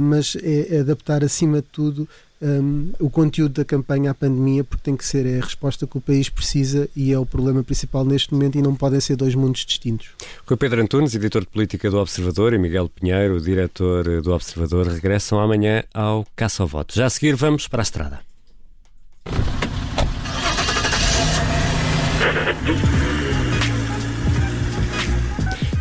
mas 0.00 0.36
é, 0.42 0.76
é 0.76 0.80
adaptar 0.80 1.22
acima 1.22 1.58
de 1.58 1.68
tudo 1.68 2.08
um, 2.40 2.92
o 2.98 3.08
conteúdo 3.08 3.54
da 3.54 3.64
campanha 3.64 4.10
à 4.10 4.14
pandemia, 4.14 4.62
porque 4.64 4.82
tem 4.82 4.96
que 4.96 5.04
ser 5.04 5.26
a 5.26 5.44
resposta 5.44 5.86
que 5.86 5.96
o 5.96 6.00
país 6.00 6.28
precisa 6.28 6.88
e 6.94 7.12
é 7.12 7.18
o 7.18 7.24
problema 7.24 7.62
principal 7.62 8.04
neste 8.04 8.32
momento 8.32 8.58
e 8.58 8.62
não 8.62 8.74
podem 8.74 9.00
ser 9.00 9.16
dois 9.16 9.34
mundos 9.34 9.64
distintos. 9.64 10.08
Com 10.44 10.56
Pedro 10.56 10.82
Antunes, 10.82 11.14
editor 11.14 11.42
de 11.42 11.48
política 11.48 11.90
do 11.90 11.98
Observador, 11.98 12.52
e 12.52 12.58
Miguel 12.58 12.88
Pinheiro, 12.88 13.40
diretor 13.40 14.22
do 14.22 14.32
Observador, 14.32 14.86
regressam 14.86 15.40
amanhã 15.40 15.84
ao 15.92 16.26
Caça 16.36 16.62
ao 16.62 16.66
Voto. 16.66 16.94
Já 16.94 17.06
a 17.06 17.10
seguir, 17.10 17.34
vamos 17.34 17.68
para 17.68 17.82
a 17.82 17.84
estrada. 17.84 18.20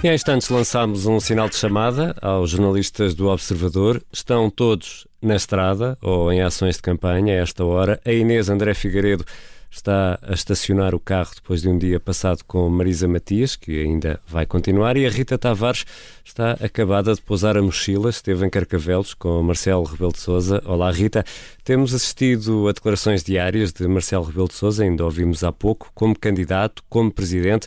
E 0.05 0.07
há 0.07 0.13
instantes 0.13 0.49
lançámos 0.49 1.07
um 1.07 1.19
sinal 1.19 1.49
de 1.49 1.55
chamada 1.55 2.15
aos 2.21 2.51
jornalistas 2.51 3.15
do 3.15 3.27
Observador. 3.27 4.03
Estão 4.13 4.51
todos 4.51 5.07
na 5.19 5.35
estrada 5.35 5.97
ou 5.99 6.31
em 6.31 6.43
ações 6.43 6.75
de 6.75 6.83
campanha 6.83 7.33
a 7.33 7.41
esta 7.41 7.65
hora. 7.65 7.99
A 8.05 8.11
Inês 8.11 8.47
André 8.47 8.75
Figueiredo 8.75 9.25
está 9.71 10.19
a 10.21 10.35
estacionar 10.35 10.93
o 10.93 10.99
carro 10.99 11.31
depois 11.33 11.63
de 11.63 11.69
um 11.69 11.75
dia 11.79 11.99
passado 11.99 12.43
com 12.45 12.69
Marisa 12.69 13.07
Matias, 13.07 13.55
que 13.55 13.81
ainda 13.81 14.21
vai 14.27 14.45
continuar, 14.45 14.95
e 14.95 15.07
a 15.07 15.09
Rita 15.09 15.39
Tavares 15.39 15.87
está 16.23 16.51
acabada 16.51 17.15
de 17.15 17.21
pousar 17.23 17.57
a 17.57 17.61
mochila, 17.63 18.11
esteve 18.11 18.45
em 18.45 18.49
Carcavelos 18.51 19.15
com 19.15 19.41
Marcelo 19.41 19.85
Rebelo 19.85 20.13
de 20.13 20.19
Sousa. 20.19 20.61
Olá 20.67 20.91
Rita, 20.91 21.25
temos 21.63 21.95
assistido 21.95 22.67
a 22.67 22.73
declarações 22.73 23.23
diárias 23.23 23.73
de 23.73 23.87
Marcelo 23.87 24.25
Rebelo 24.25 24.49
de 24.49 24.53
Sousa, 24.53 24.83
ainda 24.83 25.03
ouvimos 25.03 25.43
há 25.43 25.51
pouco, 25.51 25.89
como 25.95 26.15
candidato, 26.15 26.83
como 26.87 27.11
presidente. 27.11 27.65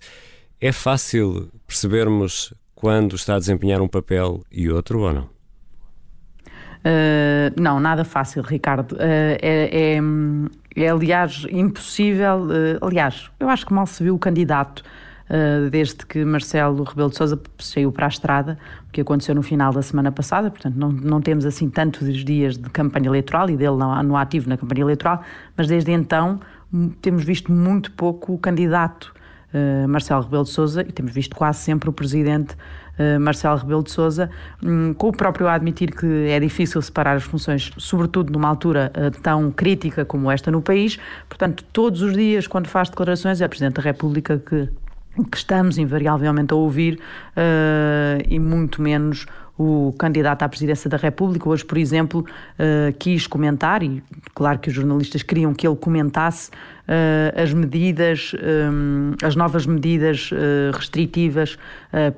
É 0.60 0.72
fácil 0.72 1.50
percebermos 1.68 2.52
quando 2.74 3.14
está 3.14 3.36
a 3.36 3.38
desempenhar 3.38 3.80
um 3.80 3.86
papel 3.86 4.42
e 4.50 4.68
outro 4.68 5.02
ou 5.02 5.12
não? 5.12 5.38
Uh, 6.78 7.60
não, 7.60 7.78
nada 7.78 8.04
fácil, 8.04 8.42
Ricardo. 8.42 8.92
Uh, 8.92 9.38
é, 9.40 9.96
é, 9.96 10.82
é, 10.82 10.88
aliás, 10.88 11.46
impossível. 11.50 12.46
Uh, 12.46 12.84
aliás, 12.84 13.30
eu 13.38 13.48
acho 13.48 13.66
que 13.66 13.72
mal 13.72 13.86
se 13.86 14.02
viu 14.02 14.14
o 14.14 14.18
candidato 14.18 14.82
desde 15.70 16.06
que 16.06 16.24
Marcelo 16.24 16.82
Rebelo 16.84 17.10
de 17.10 17.16
Sousa 17.18 17.38
saiu 17.58 17.92
para 17.92 18.06
a 18.06 18.08
estrada, 18.08 18.58
o 18.88 18.90
que 18.90 19.02
aconteceu 19.02 19.34
no 19.34 19.42
final 19.42 19.70
da 19.70 19.82
semana 19.82 20.10
passada. 20.10 20.50
Portanto, 20.50 20.74
não, 20.74 20.90
não 20.90 21.20
temos 21.20 21.44
assim 21.44 21.68
tantos 21.68 22.24
dias 22.24 22.56
de 22.56 22.70
campanha 22.70 23.08
eleitoral 23.08 23.50
e 23.50 23.54
dele 23.54 23.76
não, 23.76 24.02
no 24.02 24.16
ativo 24.16 24.48
na 24.48 24.56
campanha 24.56 24.80
eleitoral, 24.80 25.22
mas 25.54 25.66
desde 25.66 25.92
então 25.92 26.40
temos 27.02 27.24
visto 27.24 27.52
muito 27.52 27.92
pouco 27.92 28.32
o 28.32 28.38
candidato 28.38 29.12
uh, 29.52 29.88
Marcelo 29.88 30.22
Rebelo 30.22 30.44
de 30.44 30.50
Sousa 30.50 30.82
e 30.82 30.92
temos 30.92 31.12
visto 31.12 31.36
quase 31.36 31.60
sempre 31.60 31.88
o 31.88 31.92
presidente 31.92 32.54
uh, 32.98 33.20
Marcelo 33.20 33.56
Rebelo 33.56 33.82
de 33.82 33.90
Sousa, 33.90 34.30
um, 34.62 34.92
com 34.94 35.08
o 35.08 35.12
próprio 35.12 35.46
a 35.48 35.54
admitir 35.54 35.94
que 35.94 36.06
é 36.28 36.38
difícil 36.40 36.80
separar 36.82 37.16
as 37.16 37.24
funções, 37.24 37.72
sobretudo 37.76 38.32
numa 38.32 38.48
altura 38.48 38.92
uh, 38.94 39.10
tão 39.22 39.50
crítica 39.50 40.04
como 40.04 40.30
esta 40.30 40.50
no 40.50 40.62
país. 40.62 40.98
Portanto, 41.28 41.64
todos 41.72 42.02
os 42.02 42.14
dias, 42.14 42.46
quando 42.46 42.66
faz 42.66 42.88
declarações, 42.88 43.40
é 43.40 43.46
o 43.46 43.48
Presidente 43.48 43.74
da 43.74 43.82
República 43.82 44.38
que 44.38 44.68
que 45.32 45.36
estamos 45.36 45.78
invariavelmente 45.78 46.54
a 46.54 46.56
ouvir 46.56 47.00
e 48.28 48.38
muito 48.38 48.80
menos 48.80 49.26
o 49.58 49.92
candidato 49.98 50.44
à 50.44 50.48
presidência 50.48 50.88
da 50.88 50.96
República. 50.96 51.48
Hoje, 51.48 51.64
por 51.64 51.76
exemplo, 51.76 52.20
uh, 52.20 52.96
quis 52.96 53.26
comentar, 53.26 53.82
e 53.82 54.02
claro 54.32 54.60
que 54.60 54.68
os 54.68 54.74
jornalistas 54.74 55.24
queriam 55.24 55.52
que 55.52 55.66
ele 55.66 55.76
comentasse 55.76 56.50
as 57.34 57.52
medidas, 57.52 58.32
um, 58.34 59.12
as 59.22 59.36
novas 59.36 59.66
medidas 59.66 60.30
uh, 60.32 60.74
restritivas 60.74 61.58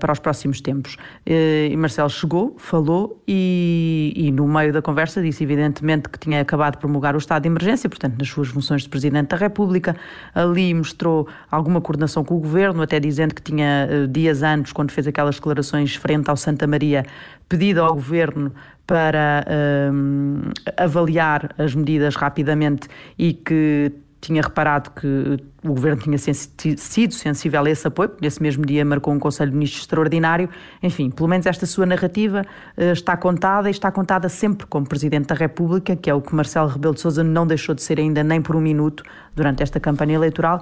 para 0.00 0.12
os 0.12 0.18
próximos 0.18 0.60
tempos. 0.60 0.96
e 1.24 1.76
Marcelo 1.76 2.10
chegou, 2.10 2.56
falou 2.58 3.22
e, 3.26 4.12
e, 4.16 4.32
no 4.32 4.48
meio 4.48 4.72
da 4.72 4.82
conversa 4.82 5.22
disse 5.22 5.44
evidentemente 5.44 6.08
que 6.08 6.18
tinha 6.18 6.40
acabado 6.40 6.72
de 6.72 6.78
promulgar 6.78 7.14
o 7.14 7.18
estado 7.18 7.42
de 7.42 7.48
emergência, 7.48 7.88
portanto, 7.88 8.18
nas 8.18 8.28
suas 8.28 8.48
funções 8.48 8.82
de 8.82 8.88
Presidente 8.88 9.28
da 9.28 9.36
República. 9.36 9.94
Ali 10.34 10.74
mostrou 10.74 11.28
alguma 11.50 11.80
coordenação 11.80 12.24
com 12.24 12.36
o 12.36 12.40
Governo, 12.40 12.82
até 12.82 12.98
dizendo 12.98 13.32
que 13.32 13.42
tinha 13.42 13.88
dias 14.10 14.42
antes, 14.42 14.72
quando 14.72 14.90
fez 14.90 15.06
aquelas 15.06 15.36
declarações 15.36 15.94
frente 15.94 16.28
ao 16.28 16.36
Santa 16.36 16.66
Maria, 16.66 17.04
pedido 17.48 17.80
ao 17.82 17.94
Governo 17.94 18.52
para 18.90 19.44
um, 19.92 20.40
avaliar 20.76 21.54
as 21.56 21.76
medidas 21.76 22.16
rapidamente 22.16 22.88
e 23.16 23.32
que 23.32 23.92
tinha 24.20 24.42
reparado 24.42 24.90
que 24.90 25.38
o 25.64 25.68
Governo 25.68 26.02
tinha 26.02 26.18
sido 26.18 27.12
sensível 27.12 27.64
a 27.64 27.70
esse 27.70 27.86
apoio, 27.86 28.10
nesse 28.20 28.42
mesmo 28.42 28.64
dia 28.66 28.84
marcou 28.84 29.14
um 29.14 29.18
Conselho 29.18 29.50
de 29.50 29.56
Ministros 29.56 29.82
extraordinário. 29.82 30.48
Enfim, 30.82 31.10
pelo 31.10 31.28
menos 31.28 31.46
esta 31.46 31.64
sua 31.66 31.86
narrativa 31.86 32.42
uh, 32.76 32.92
está 32.92 33.16
contada 33.16 33.68
e 33.68 33.70
está 33.70 33.90
contada 33.90 34.28
sempre 34.28 34.66
como 34.66 34.86
Presidente 34.86 35.28
da 35.28 35.34
República, 35.34 35.96
que 35.96 36.10
é 36.10 36.14
o 36.14 36.20
que 36.20 36.34
Marcelo 36.34 36.68
Rebelo 36.68 36.94
de 36.94 37.00
Sousa 37.00 37.24
não 37.24 37.46
deixou 37.46 37.74
de 37.74 37.82
ser 37.82 37.98
ainda 37.98 38.22
nem 38.22 38.42
por 38.42 38.56
um 38.56 38.60
minuto 38.60 39.02
durante 39.34 39.62
esta 39.62 39.80
campanha 39.80 40.14
eleitoral 40.14 40.60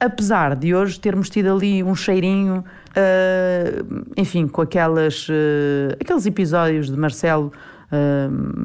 apesar 0.00 0.54
de 0.54 0.72
hoje 0.74 1.00
termos 1.00 1.28
tido 1.28 1.52
ali 1.52 1.82
um 1.82 1.92
cheirinho, 1.92 2.64
uh, 2.90 4.04
enfim, 4.16 4.46
com 4.46 4.62
aquelas, 4.62 5.28
uh, 5.28 5.96
aqueles 6.00 6.24
episódios 6.24 6.88
de 6.88 6.96
Marcelo 6.96 7.52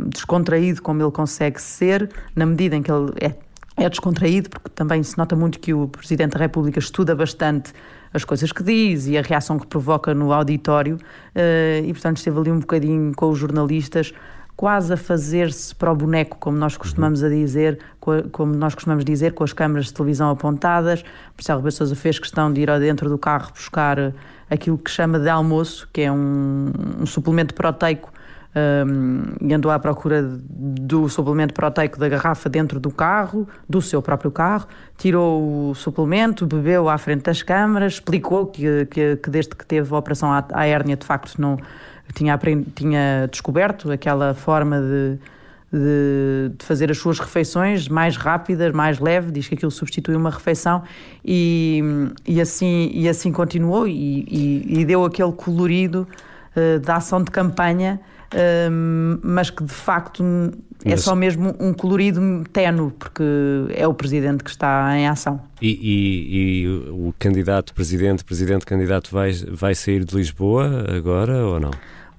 descontraído 0.10 0.82
como 0.82 1.02
ele 1.02 1.12
consegue 1.12 1.62
ser, 1.62 2.10
na 2.36 2.46
medida 2.46 2.76
em 2.76 2.82
que 2.82 2.92
ele 2.92 3.14
é, 3.22 3.34
é 3.76 3.90
descontraído, 3.90 4.50
porque 4.50 4.70
também 4.70 5.02
se 5.04 5.18
nota 5.18 5.36
muito 5.36 5.60
que 5.60 5.74
o 5.74 5.88
Presidente 5.88 6.34
da 6.34 6.40
República 6.40 6.80
estuda 6.80 7.16
bastante 7.16 7.74
as 8.14 8.24
coisas 8.24 8.52
que 8.52 8.62
diz 8.62 9.08
e 9.08 9.18
a 9.18 9.22
reação 9.22 9.58
que 9.58 9.66
provoca 9.66 10.14
no 10.14 10.32
auditório, 10.32 11.00
e 11.84 11.92
portanto 11.92 12.18
esteve 12.18 12.40
ali 12.40 12.52
um 12.52 12.60
bocadinho 12.60 13.12
com 13.16 13.30
os 13.30 13.40
jornalistas 13.40 14.14
quase 14.56 14.94
a 14.94 14.98
fazer-se 14.98 15.74
para 15.74 15.92
o 15.92 15.96
boneco, 15.96 16.38
como 16.40 16.58
nós 16.58 16.78
costumamos 16.78 17.24
a 17.24 17.30
dizer, 17.30 17.80
como 18.32 18.54
nós 18.54 18.76
costumamos 18.76 19.04
dizer, 19.04 19.34
com 19.34 19.44
as 19.44 19.52
câmaras 19.52 19.88
de 19.88 19.94
televisão 19.94 20.30
apontadas. 20.30 21.04
Marcelo 21.36 21.60
Rebelo 21.60 21.72
Sousa 21.72 21.96
fez 21.96 22.20
questão 22.20 22.52
de 22.52 22.62
ir 22.62 22.80
dentro 22.80 23.10
do 23.10 23.18
carro 23.18 23.52
buscar 23.52 23.98
eh, 23.98 24.14
aquilo 24.50 24.78
que 24.78 24.92
chama 24.92 25.20
de 25.20 25.28
almoço, 25.28 25.90
que 25.92 26.02
é 26.02 26.12
um, 26.12 26.72
um 27.00 27.06
suplemento 27.06 27.54
proteico, 27.54 28.12
um, 28.56 29.54
andou 29.54 29.72
à 29.72 29.80
procura 29.80 30.22
do 30.24 31.10
suplemento 31.10 31.54
proteico 31.54 31.98
da 31.98 32.08
garrafa 32.08 32.50
dentro 32.50 32.80
do 32.80 32.92
carro, 32.92 33.48
do 33.68 33.82
seu 33.82 34.02
próprio 34.02 34.32
carro, 34.32 34.68
tirou 34.98 35.70
o 35.70 35.76
suplemento, 35.76 36.46
bebeu 36.46 36.88
à 36.88 36.98
frente 36.98 37.24
das 37.24 37.42
câmaras, 37.42 37.94
explicou 37.94 38.48
que, 38.48 38.86
que, 38.86 39.16
que 39.18 39.30
desde 39.30 39.56
que 39.56 39.66
teve 39.66 39.94
a 39.94 39.98
operação 39.98 40.32
à, 40.32 40.46
à 40.54 40.66
hérnia, 40.66 40.96
de 40.96 41.06
facto, 41.06 41.40
não 41.40 41.58
tinha, 42.14 42.40
tinha 42.76 43.28
descoberto 43.32 43.92
aquela 43.92 44.34
forma 44.34 44.80
de, 44.80 45.18
de, 45.72 46.52
de, 46.58 46.66
fazer 46.66 46.92
as 46.92 46.98
suas 46.98 47.20
refeições 47.20 47.88
mais 47.88 48.16
rápidas, 48.16 48.72
mais 48.72 49.00
leve, 49.00 49.32
diz 49.32 49.48
que 49.48 49.56
aquilo 49.56 49.72
substitui 49.72 50.16
uma 50.16 50.30
refeição 50.30 50.84
e, 51.26 51.82
e, 52.26 52.40
assim, 52.40 52.92
e 52.94 53.10
assim 53.10 53.32
continuou 53.32 53.88
e, 53.88 54.26
e, 54.30 54.82
e 54.82 54.86
deu 54.86 55.04
aquele 55.04 55.32
colorido 55.32 56.08
uh, 56.56 56.80
da 56.80 56.98
ação 56.98 57.24
de 57.24 57.32
campanha, 57.32 58.00
uh, 58.34 59.20
mas 59.24 59.50
que 59.50 59.64
de 59.64 59.74
facto 59.74 60.24
é 60.84 60.92
mas... 60.92 61.02
só 61.02 61.16
mesmo 61.16 61.56
um 61.60 61.74
colorido 61.74 62.44
tenue, 62.52 62.92
porque 62.92 63.24
é 63.70 63.88
o 63.88 63.94
presidente 63.94 64.44
que 64.44 64.50
está 64.50 64.98
em 64.98 65.08
ação. 65.08 65.40
E, 65.62 65.70
e, 65.70 66.64
e 66.64 66.68
o 66.92 67.14
candidato 67.18 67.74
presidente, 67.74 68.24
presidente 68.24 68.66
candidato 68.66 69.10
vai, 69.12 69.32
vai 69.52 69.74
sair 69.74 70.04
de 70.04 70.16
Lisboa 70.16 70.86
agora 70.90 71.46
ou 71.46 71.60
não? 71.60 71.72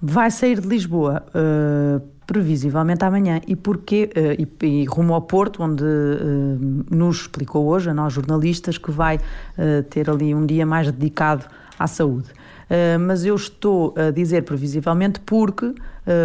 vai 0.06 0.30
sair 0.30 0.60
de 0.60 0.68
Lisboa 0.68 1.24
uh, 1.30 2.00
previsivelmente 2.26 3.02
amanhã. 3.04 3.40
E 3.46 3.56
porquê? 3.56 4.10
Uh, 4.14 4.46
e, 4.62 4.82
e, 4.82 4.84
rumo 4.84 5.14
ao 5.14 5.22
Porto, 5.22 5.62
onde 5.62 5.82
uh, 5.82 6.84
nos 6.94 7.22
explicou 7.22 7.64
hoje, 7.66 7.88
a 7.88 7.94
nós 7.94 8.12
jornalistas, 8.12 8.76
que 8.76 8.90
vai 8.90 9.18
ter 9.88 10.10
ali 10.10 10.34
um 10.34 10.44
dia 10.44 10.66
mais 10.66 10.90
dedicado 10.90 11.46
à 11.78 11.86
saúde. 11.86 12.28
mas 13.00 13.24
eu 13.24 13.34
estou 13.34 13.94
a 13.96 14.10
dizer 14.10 14.42
previsivelmente 14.42 15.20
porque 15.20 15.74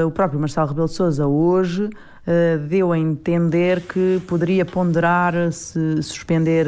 o 0.06 0.12
próprio 0.12 0.39
Marcelo 0.39 0.68
Rebelo 0.68 0.88
de 0.88 0.94
Sousa 0.94 1.27
hoje 1.27 1.89
deu 2.70 2.91
a 2.91 2.98
entender 2.98 3.82
que 3.82 4.22
poderia 4.27 4.63
ponderar 4.63 5.34
se 5.51 6.01
suspender 6.01 6.65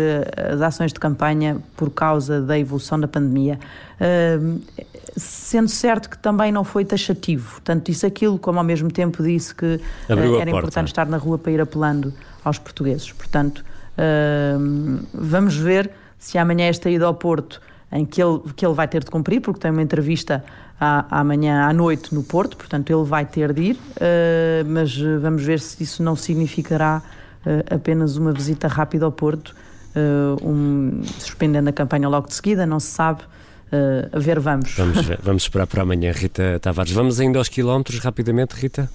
as 0.52 0.62
ações 0.62 0.92
de 0.92 1.00
campanha 1.00 1.58
por 1.78 1.90
causa 1.90 2.42
da 2.42 2.58
evolução 2.58 3.00
da 3.00 3.08
pandemia 3.08 3.60
sendo 5.16 5.68
certo 5.68 6.10
que 6.10 6.18
também 6.18 6.52
não 6.52 6.64
foi 6.64 6.86
taxativo. 6.86 7.62
Tanto 7.62 7.92
isso 7.92 8.06
aquilo, 8.06 8.40
como 8.40 8.60
ao 8.60 8.64
mesmo 8.64 8.90
tempo 8.90 9.22
disse 9.22 9.54
que 9.54 9.76
uh, 9.76 10.40
era 10.40 10.50
importante 10.50 10.88
estar 10.88 11.06
na 11.06 11.18
rua 11.18 11.38
para 11.38 11.52
ir 11.52 11.62
apelando 11.62 12.14
aos 12.44 12.58
portugueses. 12.58 13.12
Portanto, 13.12 13.64
Uh, 13.92 15.06
vamos 15.14 15.56
ver 15.56 15.92
se 16.18 16.38
amanhã 16.38 16.68
esta 16.68 16.90
ida 16.90 17.06
ao 17.06 17.14
Porto, 17.14 17.62
em 17.92 18.06
que 18.06 18.22
ele, 18.22 18.40
que 18.56 18.66
ele 18.66 18.74
vai 18.74 18.88
ter 18.88 19.04
de 19.04 19.12
cumprir, 19.12 19.42
porque 19.42 19.60
tem 19.60 19.70
uma 19.70 19.82
entrevista 19.82 20.44
à, 20.80 21.20
amanhã 21.20 21.68
à 21.68 21.74
noite 21.74 22.14
no 22.14 22.24
Porto, 22.24 22.56
portanto 22.56 22.90
ele 22.90 23.04
vai 23.04 23.26
ter 23.26 23.54
de 23.54 23.62
ir, 23.62 23.76
uh, 23.76 24.66
mas 24.66 24.98
vamos 25.22 25.44
ver 25.44 25.60
se 25.60 25.84
isso 25.84 26.02
não 26.02 26.16
significará 26.16 27.02
uh, 27.46 27.76
apenas 27.76 28.16
uma 28.16 28.32
visita 28.32 28.68
rápida 28.68 29.06
ao 29.06 29.12
Porto, 29.12 29.56
um, 30.42 31.02
suspendendo 31.20 31.70
a 31.70 31.74
campanha 31.74 32.08
logo 32.08 32.26
de 32.26 32.34
seguida, 32.34 32.66
não 32.66 32.80
se 32.80 32.88
sabe. 32.88 33.24
a 34.14 34.18
ver, 34.18 34.40
vamos. 34.40 34.74
Vamos, 34.74 35.06
vamos 35.22 35.44
esperar 35.44 35.68
para 35.68 35.82
amanhã, 35.82 36.14
Rita 36.14 36.58
Tavares. 36.62 36.94
Vamos 36.94 37.20
ainda 37.20 37.40
aos 37.40 37.50
quilómetros, 37.50 38.00
rapidamente, 38.00 38.54
Rita? 38.54 38.90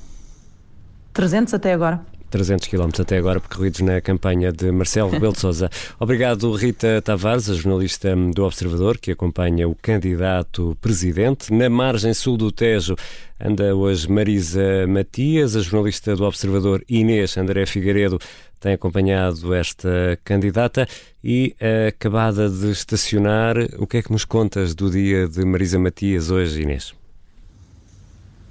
300 1.13 1.53
até 1.53 1.75
agora. 1.75 2.01
300 2.31 2.69
km 2.69 2.91
até 3.01 3.19
agora 3.19 3.41
percorridos 3.41 3.81
na 3.81 4.01
campanha 4.01 4.53
de 4.53 4.71
Marcelo 4.71 5.11
Rebelo 5.11 5.33
de 5.33 5.41
Sousa. 5.41 5.71
Obrigado, 5.99 6.53
Rita 6.53 7.01
Tavares, 7.03 7.49
a 7.49 7.55
jornalista 7.55 8.15
do 8.17 8.45
Observador, 8.45 8.99
que 8.99 9.13
acompanha 9.13 9.69
o 9.69 9.75
candidato 9.75 10.77
presidente. 10.81 11.53
Na 11.53 11.69
margem 11.69 12.13
sul 12.15 12.37
do 12.37 12.51
Tejo 12.51 12.97
anda 13.39 13.75
hoje 13.75 14.11
Marisa 14.11 14.87
Matias, 14.89 15.57
a 15.57 15.61
jornalista 15.61 16.17
do 16.17 16.25
Observador 16.25 16.85
Inês 16.89 17.37
André 17.37 17.67
Figueiredo 17.67 18.19
tem 18.59 18.73
acompanhado 18.73 19.55
esta 19.55 20.19
candidata 20.25 20.89
e 21.23 21.55
acabada 21.89 22.49
de 22.49 22.71
estacionar. 22.71 23.57
O 23.79 23.87
que 23.87 23.99
é 23.99 24.03
que 24.03 24.11
nos 24.11 24.25
contas 24.25 24.75
do 24.75 24.91
dia 24.91 25.29
de 25.29 25.45
Marisa 25.45 25.79
Matias 25.79 26.31
hoje, 26.31 26.63
Inês? 26.63 26.95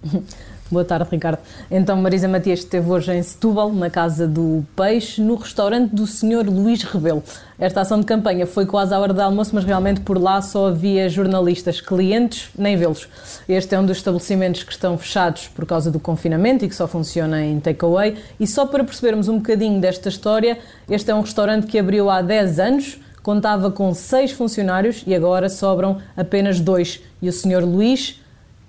Boa 0.76 0.84
tarde, 0.84 1.08
Ricardo. 1.10 1.40
Então, 1.72 1.96
Marisa 2.02 2.28
Matias 2.28 2.60
esteve 2.60 2.92
hoje 2.92 3.10
em 3.14 3.24
Setúbal, 3.24 3.72
na 3.72 3.90
Casa 3.90 4.28
do 4.28 4.66
Peixe, 4.76 5.22
no 5.22 5.36
restaurante 5.36 5.96
do 5.96 6.06
Sr. 6.06 6.50
Luís 6.50 6.84
Rebelo. 6.84 7.24
Esta 7.58 7.80
ação 7.80 7.98
de 7.98 8.06
campanha 8.06 8.46
foi 8.46 8.66
quase 8.66 8.94
à 8.94 9.00
hora 9.00 9.14
do 9.14 9.22
almoço, 9.22 9.56
mas 9.56 9.64
realmente 9.64 10.02
por 10.02 10.22
lá 10.22 10.42
só 10.42 10.68
havia 10.68 11.08
jornalistas, 11.08 11.80
clientes, 11.80 12.50
nem 12.58 12.76
vê-los. 12.76 13.08
Este 13.48 13.74
é 13.74 13.80
um 13.80 13.86
dos 13.86 13.96
estabelecimentos 13.96 14.64
que 14.64 14.74
estão 14.74 14.98
fechados 14.98 15.48
por 15.48 15.66
causa 15.66 15.90
do 15.90 15.98
confinamento 15.98 16.66
e 16.66 16.68
que 16.68 16.76
só 16.76 16.90
funciona 16.90 17.42
em 17.42 17.58
takeaway. 17.62 18.18
E 18.38 18.46
só 18.46 18.66
para 18.66 18.84
percebermos 18.84 19.30
um 19.30 19.38
bocadinho 19.38 19.80
desta 19.80 20.10
história, 20.10 20.60
este 20.90 21.10
é 21.10 21.16
um 21.16 21.22
restaurante 21.22 21.68
que 21.68 21.80
abriu 21.80 22.10
há 22.10 22.22
10 22.22 22.60
anos, 22.60 23.00
contava 23.24 23.72
com 23.72 23.94
seis 23.94 24.34
funcionários 24.34 25.06
e 25.08 25.16
agora 25.16 25.48
sobram 25.48 26.00
apenas 26.18 26.60
dois. 26.60 27.00
E 27.22 27.30
o 27.30 27.32
Sr. 27.32 27.64
Luís 27.64 28.20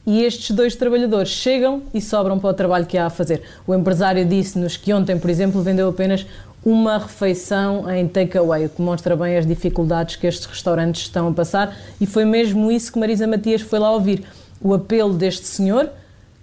e 0.06 0.22
estes 0.22 0.54
dois 0.54 0.76
trabalhadores 0.76 1.30
chegam 1.30 1.82
e 1.92 2.00
sobram 2.00 2.38
para 2.38 2.50
o 2.50 2.54
trabalho 2.54 2.86
que 2.86 2.96
há 2.96 3.06
a 3.06 3.10
fazer. 3.10 3.42
O 3.66 3.74
empresário 3.74 4.24
disse-nos 4.24 4.76
que 4.76 4.94
ontem, 4.94 5.18
por 5.18 5.28
exemplo, 5.28 5.60
vendeu 5.60 5.88
apenas 5.88 6.24
uma 6.64 6.98
refeição 6.98 7.88
em 7.90 8.08
takeaway, 8.08 8.66
o 8.66 8.68
que 8.68 8.82
mostra 8.82 9.14
bem 9.16 9.36
as 9.36 9.46
dificuldades 9.46 10.16
que 10.16 10.26
estes 10.26 10.46
restaurantes 10.46 11.02
estão 11.02 11.28
a 11.28 11.32
passar 11.32 11.76
e 12.00 12.06
foi 12.06 12.24
mesmo 12.24 12.70
isso 12.72 12.92
que 12.92 12.98
Marisa 12.98 13.26
Matias 13.26 13.62
foi 13.62 13.78
lá 13.78 13.92
ouvir. 13.92 14.24
O 14.60 14.74
apelo 14.74 15.12
deste 15.12 15.46
senhor, 15.46 15.90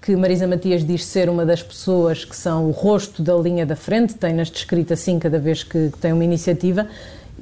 que 0.01 0.15
Marisa 0.15 0.47
Matias 0.47 0.85
diz 0.85 1.05
ser 1.05 1.29
uma 1.29 1.45
das 1.45 1.63
pessoas 1.63 2.23
que 2.23 2.35
são 2.35 2.67
o 2.67 2.71
rosto 2.71 3.21
da 3.21 3.35
linha 3.35 3.65
da 3.65 3.75
frente, 3.75 4.13
tem-nas 4.13 4.49
descrito 4.49 4.93
assim 4.93 5.19
cada 5.19 5.39
vez 5.39 5.63
que 5.63 5.91
tem 5.99 6.13
uma 6.13 6.23
iniciativa, 6.23 6.87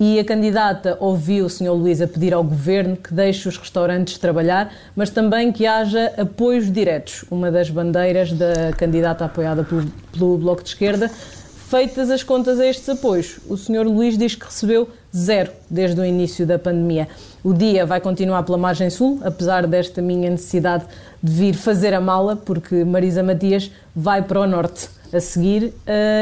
e 0.03 0.17
a 0.17 0.25
candidata 0.25 0.98
ouviu 1.00 1.46
o 1.46 1.50
Sr. 1.50 1.74
Luís 1.74 2.01
a 2.01 2.08
pedir 2.08 2.34
ao 2.34 2.43
governo 2.43 2.98
que 2.98 3.13
deixe 3.13 3.48
os 3.48 3.55
restaurantes 3.55 4.17
trabalhar, 4.17 4.74
mas 4.96 5.12
também 5.12 5.51
que 5.51 5.67
haja 5.67 6.12
apoios 6.17 6.72
diretos, 6.74 7.24
uma 7.29 7.51
das 7.51 7.70
bandeiras 7.70 8.34
da 8.34 8.74
candidata 8.75 9.25
apoiada 9.25 9.63
pelo, 9.63 9.86
pelo 10.12 10.39
Bloco 10.39 10.63
de 10.63 10.70
Esquerda. 10.70 11.08
Feitas 11.08 12.10
as 12.10 12.24
contas 12.24 12.60
a 12.60 12.65
estes 12.65 12.89
apoios, 12.89 13.38
o 13.48 13.55
Sr. 13.55 13.84
Luís 13.86 14.17
diz 14.17 14.34
que 14.34 14.43
recebeu 14.43 14.89
zero 15.15 15.51
desde 15.70 16.01
o 16.01 16.03
início 16.03 16.48
da 16.48 16.58
pandemia. 16.58 17.08
O 17.43 17.53
dia 17.53 17.86
vai 17.86 18.01
continuar 18.01 18.41
pela 18.41 18.58
margem 18.58 18.89
sul, 18.89 19.20
apesar 19.24 19.67
desta 19.67 20.01
minha 20.01 20.31
necessidade 20.31 20.84
de 21.22 21.31
vir 21.31 21.53
fazer 21.53 21.93
a 21.93 22.01
mala, 22.01 22.36
porque 22.36 22.84
Marisa 22.84 23.22
Matias 23.22 23.70
vai 23.96 24.24
para 24.24 24.41
o 24.41 24.48
norte 24.48 24.89
a 25.13 25.19
seguir 25.19 25.65
uh, 25.65 25.73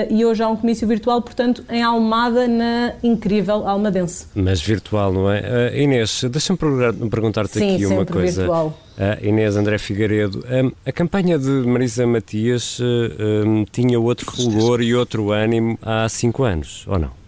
e 0.10 0.26
hoje 0.26 0.42
há 0.42 0.50
um 0.50 0.56
comício 0.56 0.88
virtual, 0.88 1.22
portanto, 1.22 1.64
em 1.70 1.82
Almada, 1.82 2.48
na 2.48 2.94
incrível 3.04 3.68
Almadense. 3.68 4.28
Mas 4.36 4.62
virtual, 4.62 5.12
não 5.14 5.32
é? 5.32 5.42
Uh, 5.42 5.78
Inês, 5.78 6.24
deixa-me 6.30 6.58
perguntar-te 6.58 7.58
aqui 7.64 7.86
uma 7.86 8.06
coisa. 8.06 8.42
virtual. 8.42 8.78
Uh, 8.98 9.26
Inês 9.26 9.56
André 9.56 9.78
Figueiredo, 9.78 10.44
um, 10.50 10.72
a 10.86 10.92
campanha 10.92 11.40
de 11.40 11.50
Marisa 11.50 12.06
Matias 12.06 12.80
um, 12.82 13.64
tinha 13.72 14.00
outro 14.00 14.30
fulgor 14.30 14.82
e 14.82 14.94
outro 14.94 15.32
ânimo 15.32 15.80
há 15.82 16.08
cinco 16.10 16.44
anos, 16.44 16.86
ou 16.88 17.00
não? 17.00 17.20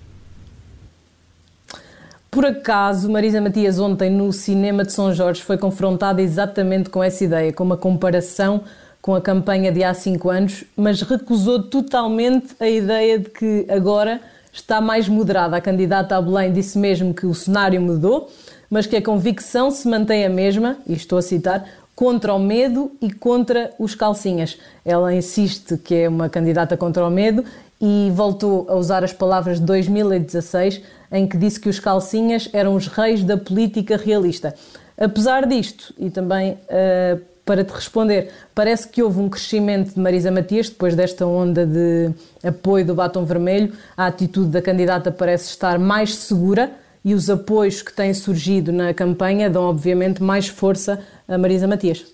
Por 2.31 2.45
acaso, 2.45 3.11
Marisa 3.11 3.41
Matias 3.41 3.77
ontem 3.77 4.09
no 4.09 4.31
cinema 4.31 4.85
de 4.85 4.93
São 4.93 5.13
Jorge 5.13 5.41
foi 5.41 5.57
confrontada 5.57 6.21
exatamente 6.21 6.89
com 6.89 7.03
essa 7.03 7.25
ideia, 7.25 7.51
com 7.51 7.61
uma 7.61 7.75
comparação 7.75 8.63
com 9.01 9.15
a 9.15 9.21
campanha 9.21 9.71
de 9.71 9.83
há 9.83 9.93
cinco 9.93 10.29
anos, 10.29 10.63
mas 10.77 11.01
recusou 11.01 11.63
totalmente 11.63 12.55
a 12.59 12.67
ideia 12.67 13.17
de 13.17 13.29
que 13.29 13.65
agora 13.67 14.21
está 14.53 14.79
mais 14.79 15.07
moderada. 15.09 15.57
A 15.57 15.61
candidata 15.61 16.15
a 16.15 16.21
Belém 16.21 16.53
disse 16.53 16.77
mesmo 16.77 17.13
que 17.13 17.25
o 17.25 17.33
cenário 17.33 17.81
mudou, 17.81 18.29
mas 18.69 18.85
que 18.85 18.95
a 18.95 19.01
convicção 19.01 19.71
se 19.71 19.87
mantém 19.87 20.25
a 20.25 20.29
mesma, 20.29 20.77
e 20.87 20.93
estou 20.93 21.17
a 21.17 21.21
citar, 21.21 21.65
contra 21.95 22.33
o 22.33 22.39
medo 22.39 22.91
e 23.01 23.11
contra 23.11 23.71
os 23.77 23.95
calcinhas. 23.95 24.57
Ela 24.85 25.13
insiste 25.13 25.77
que 25.77 25.95
é 25.95 26.09
uma 26.09 26.29
candidata 26.29 26.77
contra 26.77 27.05
o 27.05 27.09
medo 27.09 27.43
e 27.79 28.11
voltou 28.13 28.67
a 28.69 28.75
usar 28.75 29.03
as 29.03 29.11
palavras 29.11 29.59
de 29.59 29.65
2016, 29.65 30.81
em 31.11 31.27
que 31.27 31.37
disse 31.37 31.59
que 31.59 31.69
os 31.69 31.79
calcinhas 31.79 32.49
eram 32.53 32.75
os 32.75 32.87
reis 32.87 33.23
da 33.23 33.35
política 33.35 33.97
realista. 33.97 34.53
Apesar 34.97 35.47
disto, 35.47 35.93
e 35.97 36.09
também 36.09 36.53
uh, 36.53 37.30
para 37.51 37.65
te 37.65 37.73
responder, 37.73 38.31
parece 38.55 38.87
que 38.87 39.03
houve 39.03 39.19
um 39.19 39.27
crescimento 39.27 39.93
de 39.93 39.99
Marisa 39.99 40.31
Matias 40.31 40.69
depois 40.69 40.95
desta 40.95 41.25
onda 41.25 41.65
de 41.65 42.09
apoio 42.41 42.85
do 42.85 42.95
batom 42.95 43.25
vermelho. 43.25 43.73
A 43.97 44.05
atitude 44.05 44.51
da 44.51 44.61
candidata 44.61 45.11
parece 45.11 45.49
estar 45.49 45.77
mais 45.77 46.15
segura 46.15 46.71
e 47.03 47.13
os 47.13 47.29
apoios 47.29 47.81
que 47.81 47.91
têm 47.91 48.13
surgido 48.13 48.71
na 48.71 48.93
campanha 48.93 49.49
dão, 49.49 49.63
obviamente, 49.63 50.23
mais 50.23 50.47
força 50.47 51.01
a 51.27 51.37
Marisa 51.37 51.67
Matias. 51.67 52.05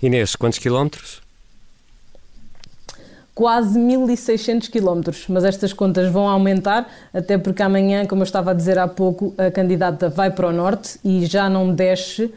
Inês, 0.00 0.36
quantos 0.36 0.60
quilómetros? 0.60 1.20
Quase 3.34 3.80
1.600 3.80 4.70
quilómetros, 4.70 5.24
mas 5.28 5.42
estas 5.42 5.72
contas 5.72 6.08
vão 6.08 6.28
aumentar, 6.28 6.88
até 7.12 7.36
porque 7.36 7.64
amanhã, 7.64 8.06
como 8.06 8.22
eu 8.22 8.26
estava 8.26 8.52
a 8.52 8.54
dizer 8.54 8.78
há 8.78 8.86
pouco, 8.86 9.34
a 9.36 9.50
candidata 9.50 10.08
vai 10.08 10.30
para 10.30 10.46
o 10.46 10.52
norte 10.52 11.00
e 11.04 11.26
já 11.26 11.50
não 11.50 11.74
desce 11.74 12.32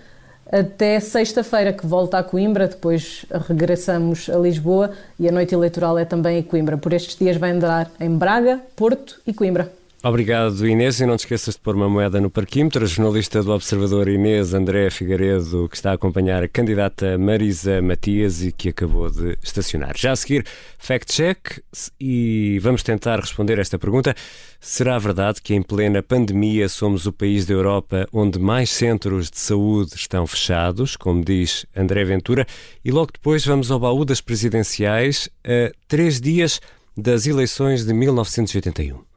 até 0.51 0.99
sexta-feira, 0.99 1.71
que 1.71 1.87
volta 1.87 2.17
a 2.17 2.23
Coimbra, 2.23 2.67
depois 2.67 3.25
regressamos 3.47 4.29
a 4.29 4.37
Lisboa 4.37 4.91
e 5.17 5.27
a 5.27 5.31
noite 5.31 5.55
eleitoral 5.55 5.97
é 5.97 6.05
também 6.05 6.39
em 6.39 6.43
Coimbra. 6.43 6.77
Por 6.77 6.93
estes 6.93 7.15
dias 7.15 7.37
vai 7.37 7.51
andar 7.51 7.89
em 7.99 8.09
Braga, 8.09 8.59
Porto 8.75 9.21
e 9.25 9.33
Coimbra. 9.33 9.80
Obrigado, 10.03 10.67
Inês. 10.67 10.99
E 10.99 11.05
não 11.05 11.15
te 11.15 11.19
esqueças 11.19 11.53
de 11.53 11.61
pôr 11.61 11.75
uma 11.75 11.87
moeda 11.87 12.19
no 12.19 12.31
parquímetro. 12.31 12.83
A 12.83 12.87
jornalista 12.87 13.43
do 13.43 13.51
Observador 13.51 14.07
Inês 14.07 14.51
André 14.51 14.89
Figueiredo, 14.89 15.69
que 15.69 15.75
está 15.75 15.91
a 15.91 15.93
acompanhar 15.93 16.41
a 16.41 16.47
candidata 16.47 17.19
Marisa 17.19 17.83
Matias 17.83 18.43
e 18.43 18.51
que 18.51 18.69
acabou 18.69 19.11
de 19.11 19.37
estacionar. 19.43 19.95
Já 19.95 20.13
a 20.13 20.15
seguir, 20.15 20.43
fact-check 20.79 21.61
e 21.99 22.57
vamos 22.63 22.81
tentar 22.81 23.19
responder 23.19 23.59
esta 23.59 23.77
pergunta. 23.77 24.15
Será 24.59 24.97
verdade 24.97 25.39
que 25.39 25.53
em 25.53 25.61
plena 25.61 26.01
pandemia 26.01 26.67
somos 26.67 27.05
o 27.05 27.13
país 27.13 27.45
da 27.45 27.53
Europa 27.53 28.07
onde 28.11 28.39
mais 28.39 28.71
centros 28.71 29.29
de 29.29 29.37
saúde 29.37 29.91
estão 29.93 30.25
fechados, 30.25 30.95
como 30.95 31.23
diz 31.23 31.63
André 31.75 32.03
Ventura? 32.05 32.47
E 32.83 32.89
logo 32.89 33.11
depois 33.13 33.45
vamos 33.45 33.69
ao 33.69 33.79
baú 33.79 34.03
das 34.03 34.19
presidenciais 34.19 35.29
a 35.45 35.71
três 35.87 36.19
dias 36.19 36.59
das 36.97 37.27
eleições 37.27 37.85
de 37.85 37.93
1981. 37.93 39.10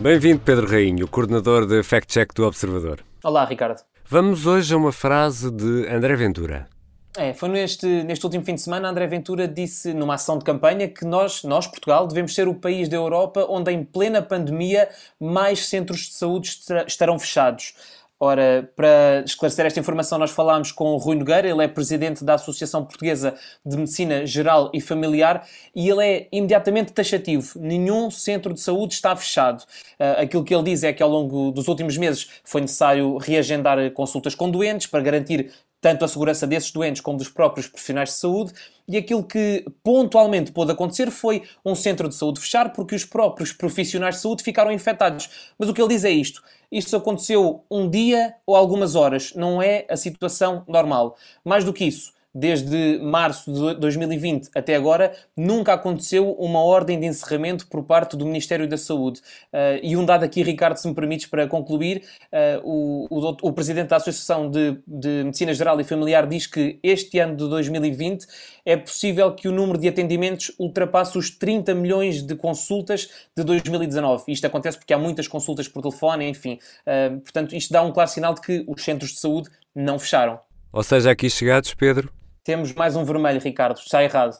Bem-vindo, 0.00 0.38
Pedro 0.38 0.70
Rainho, 0.70 1.08
coordenador 1.08 1.66
de 1.66 1.82
Fact 1.82 2.06
Check 2.12 2.32
do 2.32 2.46
Observador. 2.46 3.00
Olá, 3.24 3.44
Ricardo. 3.44 3.82
Vamos 4.06 4.46
hoje 4.46 4.72
a 4.72 4.76
uma 4.76 4.92
frase 4.92 5.50
de 5.50 5.88
André 5.88 6.14
Ventura. 6.14 6.68
É, 7.16 7.34
foi 7.34 7.48
neste, 7.48 7.84
neste 8.04 8.24
último 8.24 8.44
fim 8.44 8.54
de 8.54 8.60
semana, 8.60 8.88
André 8.88 9.08
Ventura 9.08 9.48
disse 9.48 9.92
numa 9.92 10.14
ação 10.14 10.38
de 10.38 10.44
campanha 10.44 10.86
que 10.86 11.04
nós, 11.04 11.42
nós, 11.42 11.66
Portugal, 11.66 12.06
devemos 12.06 12.32
ser 12.32 12.46
o 12.46 12.54
país 12.54 12.88
da 12.88 12.96
Europa 12.96 13.44
onde, 13.50 13.72
em 13.72 13.82
plena 13.82 14.22
pandemia, 14.22 14.88
mais 15.18 15.66
centros 15.66 16.02
de 16.02 16.12
saúde 16.12 16.48
estarão 16.86 17.18
fechados. 17.18 17.74
Ora, 18.20 18.68
para 18.74 19.22
esclarecer 19.24 19.64
esta 19.64 19.78
informação, 19.78 20.18
nós 20.18 20.32
falámos 20.32 20.72
com 20.72 20.86
o 20.86 20.96
Rui 20.96 21.14
Nogueira, 21.14 21.48
ele 21.48 21.62
é 21.62 21.68
presidente 21.68 22.24
da 22.24 22.34
Associação 22.34 22.84
Portuguesa 22.84 23.36
de 23.64 23.76
Medicina 23.76 24.26
Geral 24.26 24.72
e 24.74 24.80
Familiar 24.80 25.46
e 25.72 25.88
ele 25.88 26.04
é 26.04 26.28
imediatamente 26.32 26.92
taxativo. 26.92 27.60
Nenhum 27.60 28.10
centro 28.10 28.52
de 28.52 28.60
saúde 28.60 28.94
está 28.94 29.14
fechado. 29.14 29.62
Uh, 30.00 30.22
aquilo 30.22 30.42
que 30.42 30.52
ele 30.52 30.64
diz 30.64 30.82
é 30.82 30.92
que 30.92 31.00
ao 31.00 31.08
longo 31.08 31.52
dos 31.52 31.68
últimos 31.68 31.96
meses 31.96 32.28
foi 32.42 32.60
necessário 32.60 33.18
reagendar 33.18 33.88
consultas 33.92 34.34
com 34.34 34.50
doentes 34.50 34.88
para 34.88 35.00
garantir 35.00 35.52
tanto 35.80 36.04
a 36.04 36.08
segurança 36.08 36.46
desses 36.46 36.70
doentes 36.72 37.00
como 37.00 37.18
dos 37.18 37.28
próprios 37.28 37.68
profissionais 37.68 38.08
de 38.10 38.16
saúde, 38.16 38.52
e 38.88 38.96
aquilo 38.96 39.22
que 39.22 39.64
pontualmente 39.82 40.50
pôde 40.50 40.72
acontecer 40.72 41.10
foi 41.10 41.42
um 41.64 41.74
centro 41.74 42.08
de 42.08 42.14
saúde 42.14 42.40
fechar 42.40 42.72
porque 42.72 42.94
os 42.94 43.04
próprios 43.04 43.52
profissionais 43.52 44.16
de 44.16 44.22
saúde 44.22 44.42
ficaram 44.42 44.72
infectados. 44.72 45.52
Mas 45.58 45.68
o 45.68 45.74
que 45.74 45.80
ele 45.80 45.90
diz 45.90 46.04
é 46.04 46.10
isto: 46.10 46.42
isto 46.70 46.96
aconteceu 46.96 47.64
um 47.70 47.88
dia 47.88 48.34
ou 48.46 48.54
algumas 48.56 48.94
horas, 48.94 49.32
não 49.34 49.60
é 49.62 49.86
a 49.88 49.96
situação 49.96 50.64
normal. 50.68 51.16
Mais 51.44 51.64
do 51.64 51.72
que 51.72 51.84
isso, 51.84 52.12
desde 52.38 52.98
março 53.02 53.52
de 53.52 53.80
2020 53.80 54.50
até 54.54 54.76
agora, 54.76 55.12
nunca 55.36 55.72
aconteceu 55.72 56.32
uma 56.32 56.62
ordem 56.62 57.00
de 57.00 57.06
encerramento 57.06 57.66
por 57.66 57.82
parte 57.82 58.16
do 58.16 58.24
Ministério 58.24 58.68
da 58.68 58.76
Saúde. 58.76 59.20
Uh, 59.52 59.80
e 59.82 59.96
um 59.96 60.04
dado 60.04 60.24
aqui, 60.24 60.42
Ricardo, 60.42 60.76
se 60.76 60.86
me 60.86 60.94
permites, 60.94 61.26
para 61.26 61.48
concluir, 61.48 62.04
uh, 62.32 62.60
o, 62.62 63.06
o, 63.10 63.36
o, 63.42 63.52
Presidente 63.52 63.88
da 63.88 63.96
Associação 63.96 64.48
de, 64.48 64.78
de, 64.86 65.24
Medicina 65.24 65.52
Geral 65.52 65.80
e 65.80 65.84
Familiar 65.84 66.26
diz 66.28 66.46
que 66.46 66.78
este 66.82 67.18
ano 67.18 67.36
de 67.36 67.48
2020 67.48 68.26
é 68.64 68.76
possível 68.76 69.34
que 69.34 69.48
o 69.48 69.52
número 69.52 69.78
de 69.78 69.88
atendimentos 69.88 70.52
ultrapasse 70.58 71.18
os 71.18 71.30
30 71.30 71.74
milhões 71.74 72.22
de 72.22 72.36
consultas 72.36 73.08
de 73.36 73.42
2019. 73.42 74.24
Isto 74.28 74.46
acontece 74.46 74.78
porque 74.78 74.94
há 74.94 74.98
muitas 74.98 75.26
consultas 75.26 75.66
por 75.66 75.82
telefone, 75.82 76.28
enfim. 76.28 76.58
Uh, 76.86 77.18
portanto, 77.20 77.56
isto 77.56 77.72
dá 77.72 77.82
um 77.82 77.90
claro 77.90 78.08
sinal 78.08 78.32
de 78.34 78.40
que 78.40 78.64
os 78.68 78.84
centros 78.84 79.10
de 79.10 79.18
saúde 79.18 79.50
não 79.74 79.98
fecharam. 79.98 80.38
Ou 80.72 80.82
seja, 80.82 81.10
aqui 81.10 81.30
chegados, 81.30 81.72
Pedro, 81.74 82.12
temos 82.48 82.72
mais 82.72 82.96
um 82.96 83.04
vermelho, 83.04 83.38
Ricardo. 83.38 83.76
Está 83.76 84.02
errado. 84.02 84.34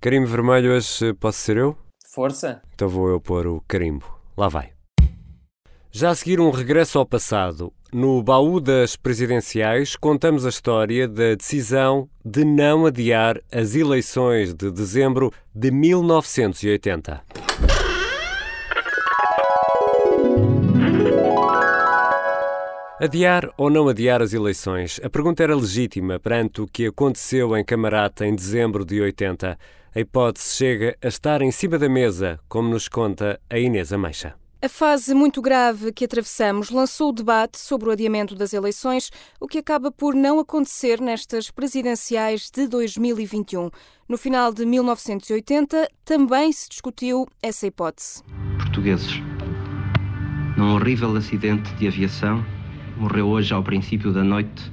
Carimbo 0.00 0.28
vermelho 0.28 0.70
hoje 0.70 1.12
posso 1.14 1.38
ser 1.38 1.56
eu? 1.56 1.76
Força. 2.14 2.62
Então 2.72 2.88
vou 2.88 3.08
eu 3.08 3.20
pôr 3.20 3.48
o 3.48 3.60
carimbo. 3.66 4.06
Lá 4.36 4.46
vai. 4.46 4.70
Já 5.90 6.10
a 6.10 6.14
seguir 6.14 6.38
um 6.38 6.52
regresso 6.52 7.00
ao 7.00 7.04
passado, 7.04 7.72
no 7.92 8.22
baú 8.22 8.60
das 8.60 8.94
presidenciais 8.94 9.96
contamos 9.96 10.46
a 10.46 10.50
história 10.50 11.08
da 11.08 11.34
decisão 11.34 12.08
de 12.24 12.44
não 12.44 12.86
adiar 12.86 13.40
as 13.50 13.74
eleições 13.74 14.54
de 14.54 14.70
dezembro 14.70 15.32
de 15.52 15.72
1980. 15.72 17.24
Adiar 23.00 23.48
ou 23.56 23.70
não 23.70 23.88
adiar 23.88 24.20
as 24.20 24.32
eleições? 24.32 24.98
A 25.04 25.08
pergunta 25.08 25.40
era 25.40 25.54
legítima 25.54 26.18
perante 26.18 26.60
o 26.60 26.66
que 26.66 26.84
aconteceu 26.84 27.56
em 27.56 27.64
Camarata 27.64 28.26
em 28.26 28.34
dezembro 28.34 28.84
de 28.84 29.00
80. 29.00 29.56
A 29.94 30.00
hipótese 30.00 30.56
chega 30.56 30.98
a 31.00 31.06
estar 31.06 31.40
em 31.40 31.52
cima 31.52 31.78
da 31.78 31.88
mesa, 31.88 32.40
como 32.48 32.68
nos 32.68 32.88
conta 32.88 33.40
a 33.48 33.56
Inês 33.56 33.92
Ameixa. 33.92 34.34
A 34.60 34.68
fase 34.68 35.14
muito 35.14 35.40
grave 35.40 35.92
que 35.92 36.04
atravessamos 36.04 36.70
lançou 36.70 37.10
o 37.10 37.12
debate 37.12 37.60
sobre 37.60 37.88
o 37.88 37.92
adiamento 37.92 38.34
das 38.34 38.52
eleições, 38.52 39.12
o 39.38 39.46
que 39.46 39.58
acaba 39.58 39.92
por 39.92 40.12
não 40.12 40.40
acontecer 40.40 41.00
nestas 41.00 41.52
presidenciais 41.52 42.50
de 42.50 42.66
2021. 42.66 43.70
No 44.08 44.18
final 44.18 44.52
de 44.52 44.66
1980, 44.66 45.88
também 46.04 46.50
se 46.50 46.68
discutiu 46.68 47.28
essa 47.40 47.64
hipótese. 47.64 48.24
Portugueses, 48.56 49.12
num 50.56 50.74
horrível 50.74 51.14
acidente 51.14 51.72
de 51.76 51.86
aviação, 51.86 52.44
morreu 52.98 53.28
hoje, 53.28 53.54
ao 53.54 53.62
princípio 53.62 54.12
da 54.12 54.24
noite, 54.24 54.72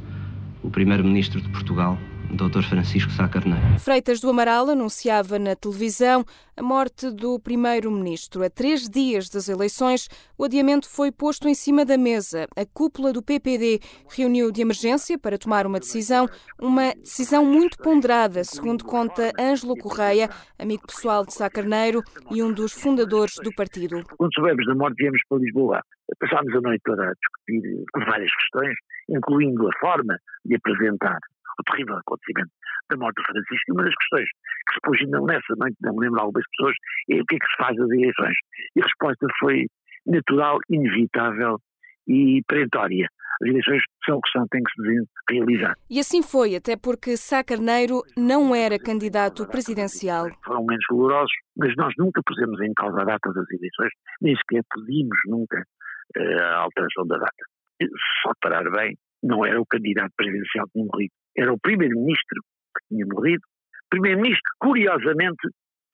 o 0.63 0.69
primeiro-ministro 0.69 1.39
de 1.39 1.47
Portugal, 1.49 1.97
Dr. 2.35 2.63
Francisco 2.63 3.11
Sá 3.11 3.27
Carneiro. 3.27 3.79
Freitas 3.79 4.19
do 4.19 4.29
Amaral 4.29 4.69
anunciava 4.69 5.39
na 5.39 5.55
televisão 5.55 6.25
a 6.57 6.61
morte 6.61 7.09
do 7.09 7.39
primeiro-ministro. 7.39 8.43
A 8.43 8.49
três 8.49 8.89
dias 8.89 9.29
das 9.29 9.47
eleições, 9.47 10.09
o 10.37 10.43
adiamento 10.43 10.89
foi 10.89 11.11
posto 11.11 11.47
em 11.47 11.53
cima 11.53 11.85
da 11.85 11.97
mesa. 11.97 12.47
A 12.55 12.65
cúpula 12.65 13.13
do 13.13 13.23
PPD 13.23 13.79
reuniu 14.09 14.51
de 14.51 14.61
emergência 14.61 15.17
para 15.17 15.37
tomar 15.37 15.65
uma 15.65 15.79
decisão, 15.79 16.27
uma 16.59 16.93
decisão 16.95 17.45
muito 17.45 17.77
ponderada, 17.77 18.43
segundo 18.43 18.83
conta 18.83 19.31
Ângelo 19.39 19.75
Correia, 19.77 20.29
amigo 20.59 20.85
pessoal 20.85 21.25
de 21.25 21.33
Sá 21.33 21.49
Carneiro 21.49 22.01
e 22.31 22.43
um 22.43 22.53
dos 22.53 22.73
fundadores 22.73 23.35
do 23.43 23.53
partido. 23.55 24.03
Quando 24.17 24.33
soubemos 24.33 24.65
da 24.65 24.75
morte, 24.75 24.95
viemos 24.97 25.21
para 25.29 25.39
Lisboa. 25.39 25.81
Passámos 26.19 26.53
a 26.53 26.61
noite 26.61 26.81
toda 26.85 27.03
a 27.03 27.13
discutir 27.13 27.83
várias 28.05 28.31
questões, 28.35 28.75
incluindo 29.09 29.67
a 29.67 29.79
forma 29.79 30.17
de 30.45 30.55
apresentar 30.55 31.17
o 31.59 31.71
terrível 31.71 31.97
acontecimento 31.97 32.51
da 32.89 32.97
morte 32.97 33.15
do 33.15 33.25
Francisco. 33.25 33.65
E 33.67 33.71
uma 33.71 33.83
das 33.83 33.95
questões 33.95 34.29
que 34.67 34.73
se 34.73 34.81
pôs 34.81 34.99
ainda 35.01 35.21
nessa 35.21 35.53
noite, 35.57 35.77
não 35.81 35.93
me 35.93 36.01
lembro 36.01 36.19
algumas 36.19 36.45
pessoas, 36.49 36.75
é 37.09 37.21
o 37.21 37.25
que 37.25 37.35
é 37.35 37.39
que 37.39 37.47
se 37.47 37.57
faz 37.57 37.77
das 37.77 37.89
eleições. 37.89 38.37
E 38.75 38.81
a 38.81 38.85
resposta 38.85 39.27
foi 39.39 39.65
natural, 40.05 40.59
inevitável 40.69 41.57
e 42.07 42.41
perentória. 42.47 43.07
As 43.41 43.49
eleições 43.49 43.81
são 44.05 44.17
o 44.17 44.21
que 44.21 44.31
são, 44.31 44.47
têm 44.47 44.61
que 44.63 44.71
se 44.71 45.33
realizar. 45.33 45.75
E 45.89 45.99
assim 45.99 46.21
foi, 46.21 46.55
até 46.55 46.77
porque 46.77 47.17
Sá 47.17 47.43
Carneiro 47.43 48.01
não 48.15 48.55
era 48.55 48.79
candidato 48.79 49.45
presidencial. 49.47 50.27
Foram 50.45 50.61
momentos 50.61 50.85
dolorosos, 50.89 51.33
mas 51.57 51.75
nós 51.75 51.93
nunca 51.97 52.21
pusemos 52.25 52.61
em 52.61 52.73
causa 52.73 53.01
a 53.01 53.05
data 53.05 53.33
das 53.33 53.49
eleições, 53.51 53.91
nem 54.21 54.35
sequer 54.37 54.63
pedimos 54.73 55.17
nunca 55.25 55.61
uh, 56.17 56.39
a 56.39 56.57
alteração 56.59 57.05
da 57.07 57.17
data. 57.17 57.43
Só 58.23 58.31
parar 58.41 58.69
bem, 58.71 58.95
não 59.21 59.45
era 59.45 59.59
o 59.59 59.65
candidato 59.65 60.13
presidencial 60.15 60.65
que 60.67 60.73
tinha 60.73 60.85
morrido, 60.85 61.13
era 61.37 61.53
o 61.53 61.59
primeiro-ministro 61.59 62.41
que 62.77 62.87
tinha 62.89 63.05
morrido. 63.05 63.41
Primeiro-ministro, 63.89 64.51
curiosamente, 64.59 65.47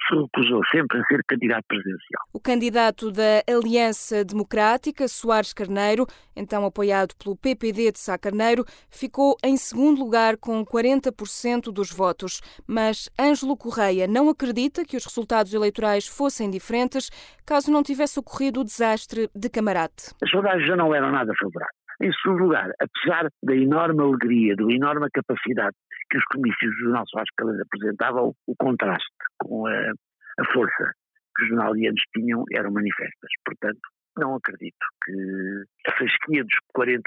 se 0.07 0.15
recusou 0.15 0.61
sempre 0.71 0.99
a 0.99 1.03
ser 1.05 1.21
candidato 1.27 1.63
presidencial. 1.67 2.23
O 2.33 2.39
candidato 2.39 3.11
da 3.11 3.43
Aliança 3.47 4.25
Democrática, 4.25 5.07
Soares 5.07 5.53
Carneiro, 5.53 6.05
então 6.35 6.65
apoiado 6.65 7.15
pelo 7.15 7.35
PPD 7.35 7.91
de 7.91 7.99
Sá 7.99 8.17
Carneiro, 8.17 8.65
ficou 8.89 9.35
em 9.43 9.57
segundo 9.57 9.99
lugar 9.99 10.37
com 10.37 10.65
40% 10.65 11.71
dos 11.71 11.91
votos. 11.91 12.41
Mas 12.67 13.09
Ângelo 13.19 13.55
Correia 13.55 14.07
não 14.07 14.29
acredita 14.29 14.83
que 14.83 14.97
os 14.97 15.05
resultados 15.05 15.53
eleitorais 15.53 16.07
fossem 16.07 16.49
diferentes 16.49 17.09
caso 17.45 17.71
não 17.71 17.83
tivesse 17.83 18.19
ocorrido 18.19 18.61
o 18.61 18.63
desastre 18.63 19.29
de 19.35 19.49
Camarate. 19.49 20.13
As 20.21 20.29
sondagens 20.29 20.67
já 20.67 20.75
não 20.75 20.93
eram 20.93 21.11
nada 21.11 21.33
favoráveis. 21.39 21.80
Em 22.01 22.11
segundo 22.13 22.45
lugar, 22.45 22.71
apesar 22.79 23.29
da 23.43 23.55
enorme 23.55 24.01
alegria, 24.01 24.55
da 24.55 24.63
enorme 24.63 25.07
capacidade 25.13 25.75
que 26.09 26.17
os 26.17 26.25
comícios 26.25 26.71
do 26.75 26.83
Jornal 26.85 27.03
Soares 27.07 27.29
Caldas 27.37 27.61
apresentavam, 27.61 28.33
o 28.47 28.55
contraste 28.57 29.07
com 29.39 29.67
a, 29.67 29.91
a 30.39 30.45
força 30.51 30.93
que 31.35 31.43
os 31.43 31.49
jornalianos 31.49 32.01
tinham 32.15 32.43
eram 32.51 32.71
manifestas. 32.71 33.29
Portanto, 33.45 33.79
não 34.17 34.35
acredito 34.35 34.85
que 35.05 35.63
a 35.87 35.91
fasquia 35.97 36.43
dos 36.43 36.57
40% 36.75 37.01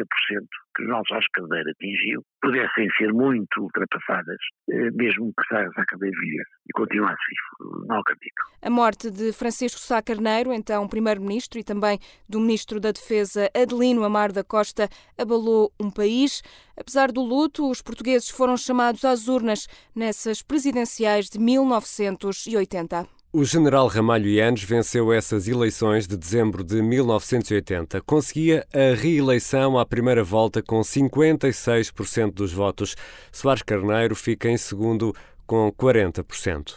que 0.76 0.82
o 0.82 0.88
nosso 0.88 1.14
Cadeira 1.32 1.70
atingiu 1.70 2.22
pudessem 2.42 2.88
ser 2.98 3.12
muito 3.12 3.60
ultrapassadas, 3.60 4.38
eh, 4.70 4.90
mesmo 4.92 5.32
que 5.38 5.46
Sá 5.48 5.84
Carneiro 5.86 6.20
viesse 6.20 6.50
e 6.68 6.72
continuasse 6.72 7.22
vivo. 7.28 7.86
Não 7.86 7.98
acredito. 8.00 8.34
A 8.62 8.70
morte 8.70 9.10
de 9.10 9.32
Francisco 9.32 9.80
Sá 9.80 10.02
Carneiro, 10.02 10.52
então 10.52 10.88
primeiro-ministro, 10.88 11.58
e 11.60 11.64
também 11.64 11.98
do 12.28 12.40
ministro 12.40 12.80
da 12.80 12.90
Defesa 12.90 13.48
Adelino 13.54 14.04
Amar 14.04 14.32
da 14.32 14.42
Costa, 14.42 14.88
abalou 15.16 15.72
um 15.80 15.90
país. 15.90 16.42
Apesar 16.76 17.12
do 17.12 17.22
luto, 17.22 17.70
os 17.70 17.80
portugueses 17.80 18.28
foram 18.28 18.56
chamados 18.56 19.04
às 19.04 19.28
urnas 19.28 19.68
nessas 19.94 20.42
presidenciais 20.42 21.28
de 21.28 21.38
1980. 21.38 23.06
O 23.36 23.44
general 23.44 23.88
Ramalho 23.88 24.28
Yanes 24.28 24.62
venceu 24.62 25.12
essas 25.12 25.48
eleições 25.48 26.06
de 26.06 26.16
dezembro 26.16 26.62
de 26.62 26.80
1980. 26.80 28.00
Conseguia 28.02 28.64
a 28.72 28.94
reeleição 28.94 29.76
à 29.76 29.84
primeira 29.84 30.22
volta 30.22 30.62
com 30.62 30.80
56% 30.82 32.32
dos 32.32 32.52
votos. 32.52 32.94
Soares 33.32 33.64
Carneiro 33.64 34.14
fica 34.14 34.48
em 34.48 34.56
segundo 34.56 35.12
com 35.48 35.68
40%. 35.72 36.76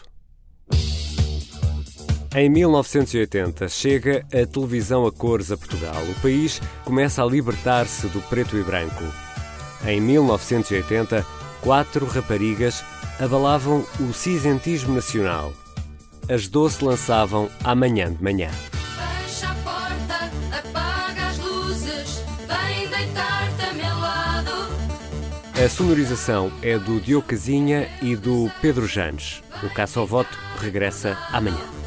Em 2.34 2.50
1980 2.50 3.68
chega 3.68 4.26
a 4.32 4.44
televisão 4.44 5.06
a 5.06 5.12
cores 5.12 5.52
a 5.52 5.56
Portugal. 5.56 6.02
O 6.10 6.20
país 6.20 6.60
começa 6.84 7.22
a 7.22 7.26
libertar-se 7.26 8.08
do 8.08 8.20
preto 8.22 8.56
e 8.56 8.64
branco. 8.64 9.04
Em 9.86 10.00
1980, 10.00 11.24
quatro 11.60 12.04
raparigas 12.04 12.84
abalavam 13.20 13.86
o 14.00 14.12
cisentismo 14.12 14.96
nacional 14.96 15.52
as 16.28 16.46
doce 16.46 16.84
lançavam 16.84 17.48
amanhã 17.64 18.12
de 18.12 18.22
manhã. 18.22 18.50
Fecha 18.50 19.48
a 19.48 19.54
porta, 19.56 20.30
apaga 20.52 21.28
as 21.28 21.38
luzes, 21.38 22.22
vem 22.46 22.88
deitar-te 22.88 23.62
a 23.62 23.72
meu 23.72 23.98
lado. 23.98 24.50
A 25.64 25.68
sonorização 25.68 26.52
é 26.62 26.78
do 26.78 27.00
Diogo 27.00 27.26
Casinha 27.26 27.88
e 28.02 28.14
do 28.14 28.50
Pedro 28.60 28.86
Janes. 28.86 29.42
O 29.62 29.70
Caça 29.70 29.98
ao 29.98 30.06
Voto 30.06 30.38
regressa 30.60 31.16
amanhã. 31.32 31.77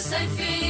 I 0.00 0.26
feel. 0.28 0.69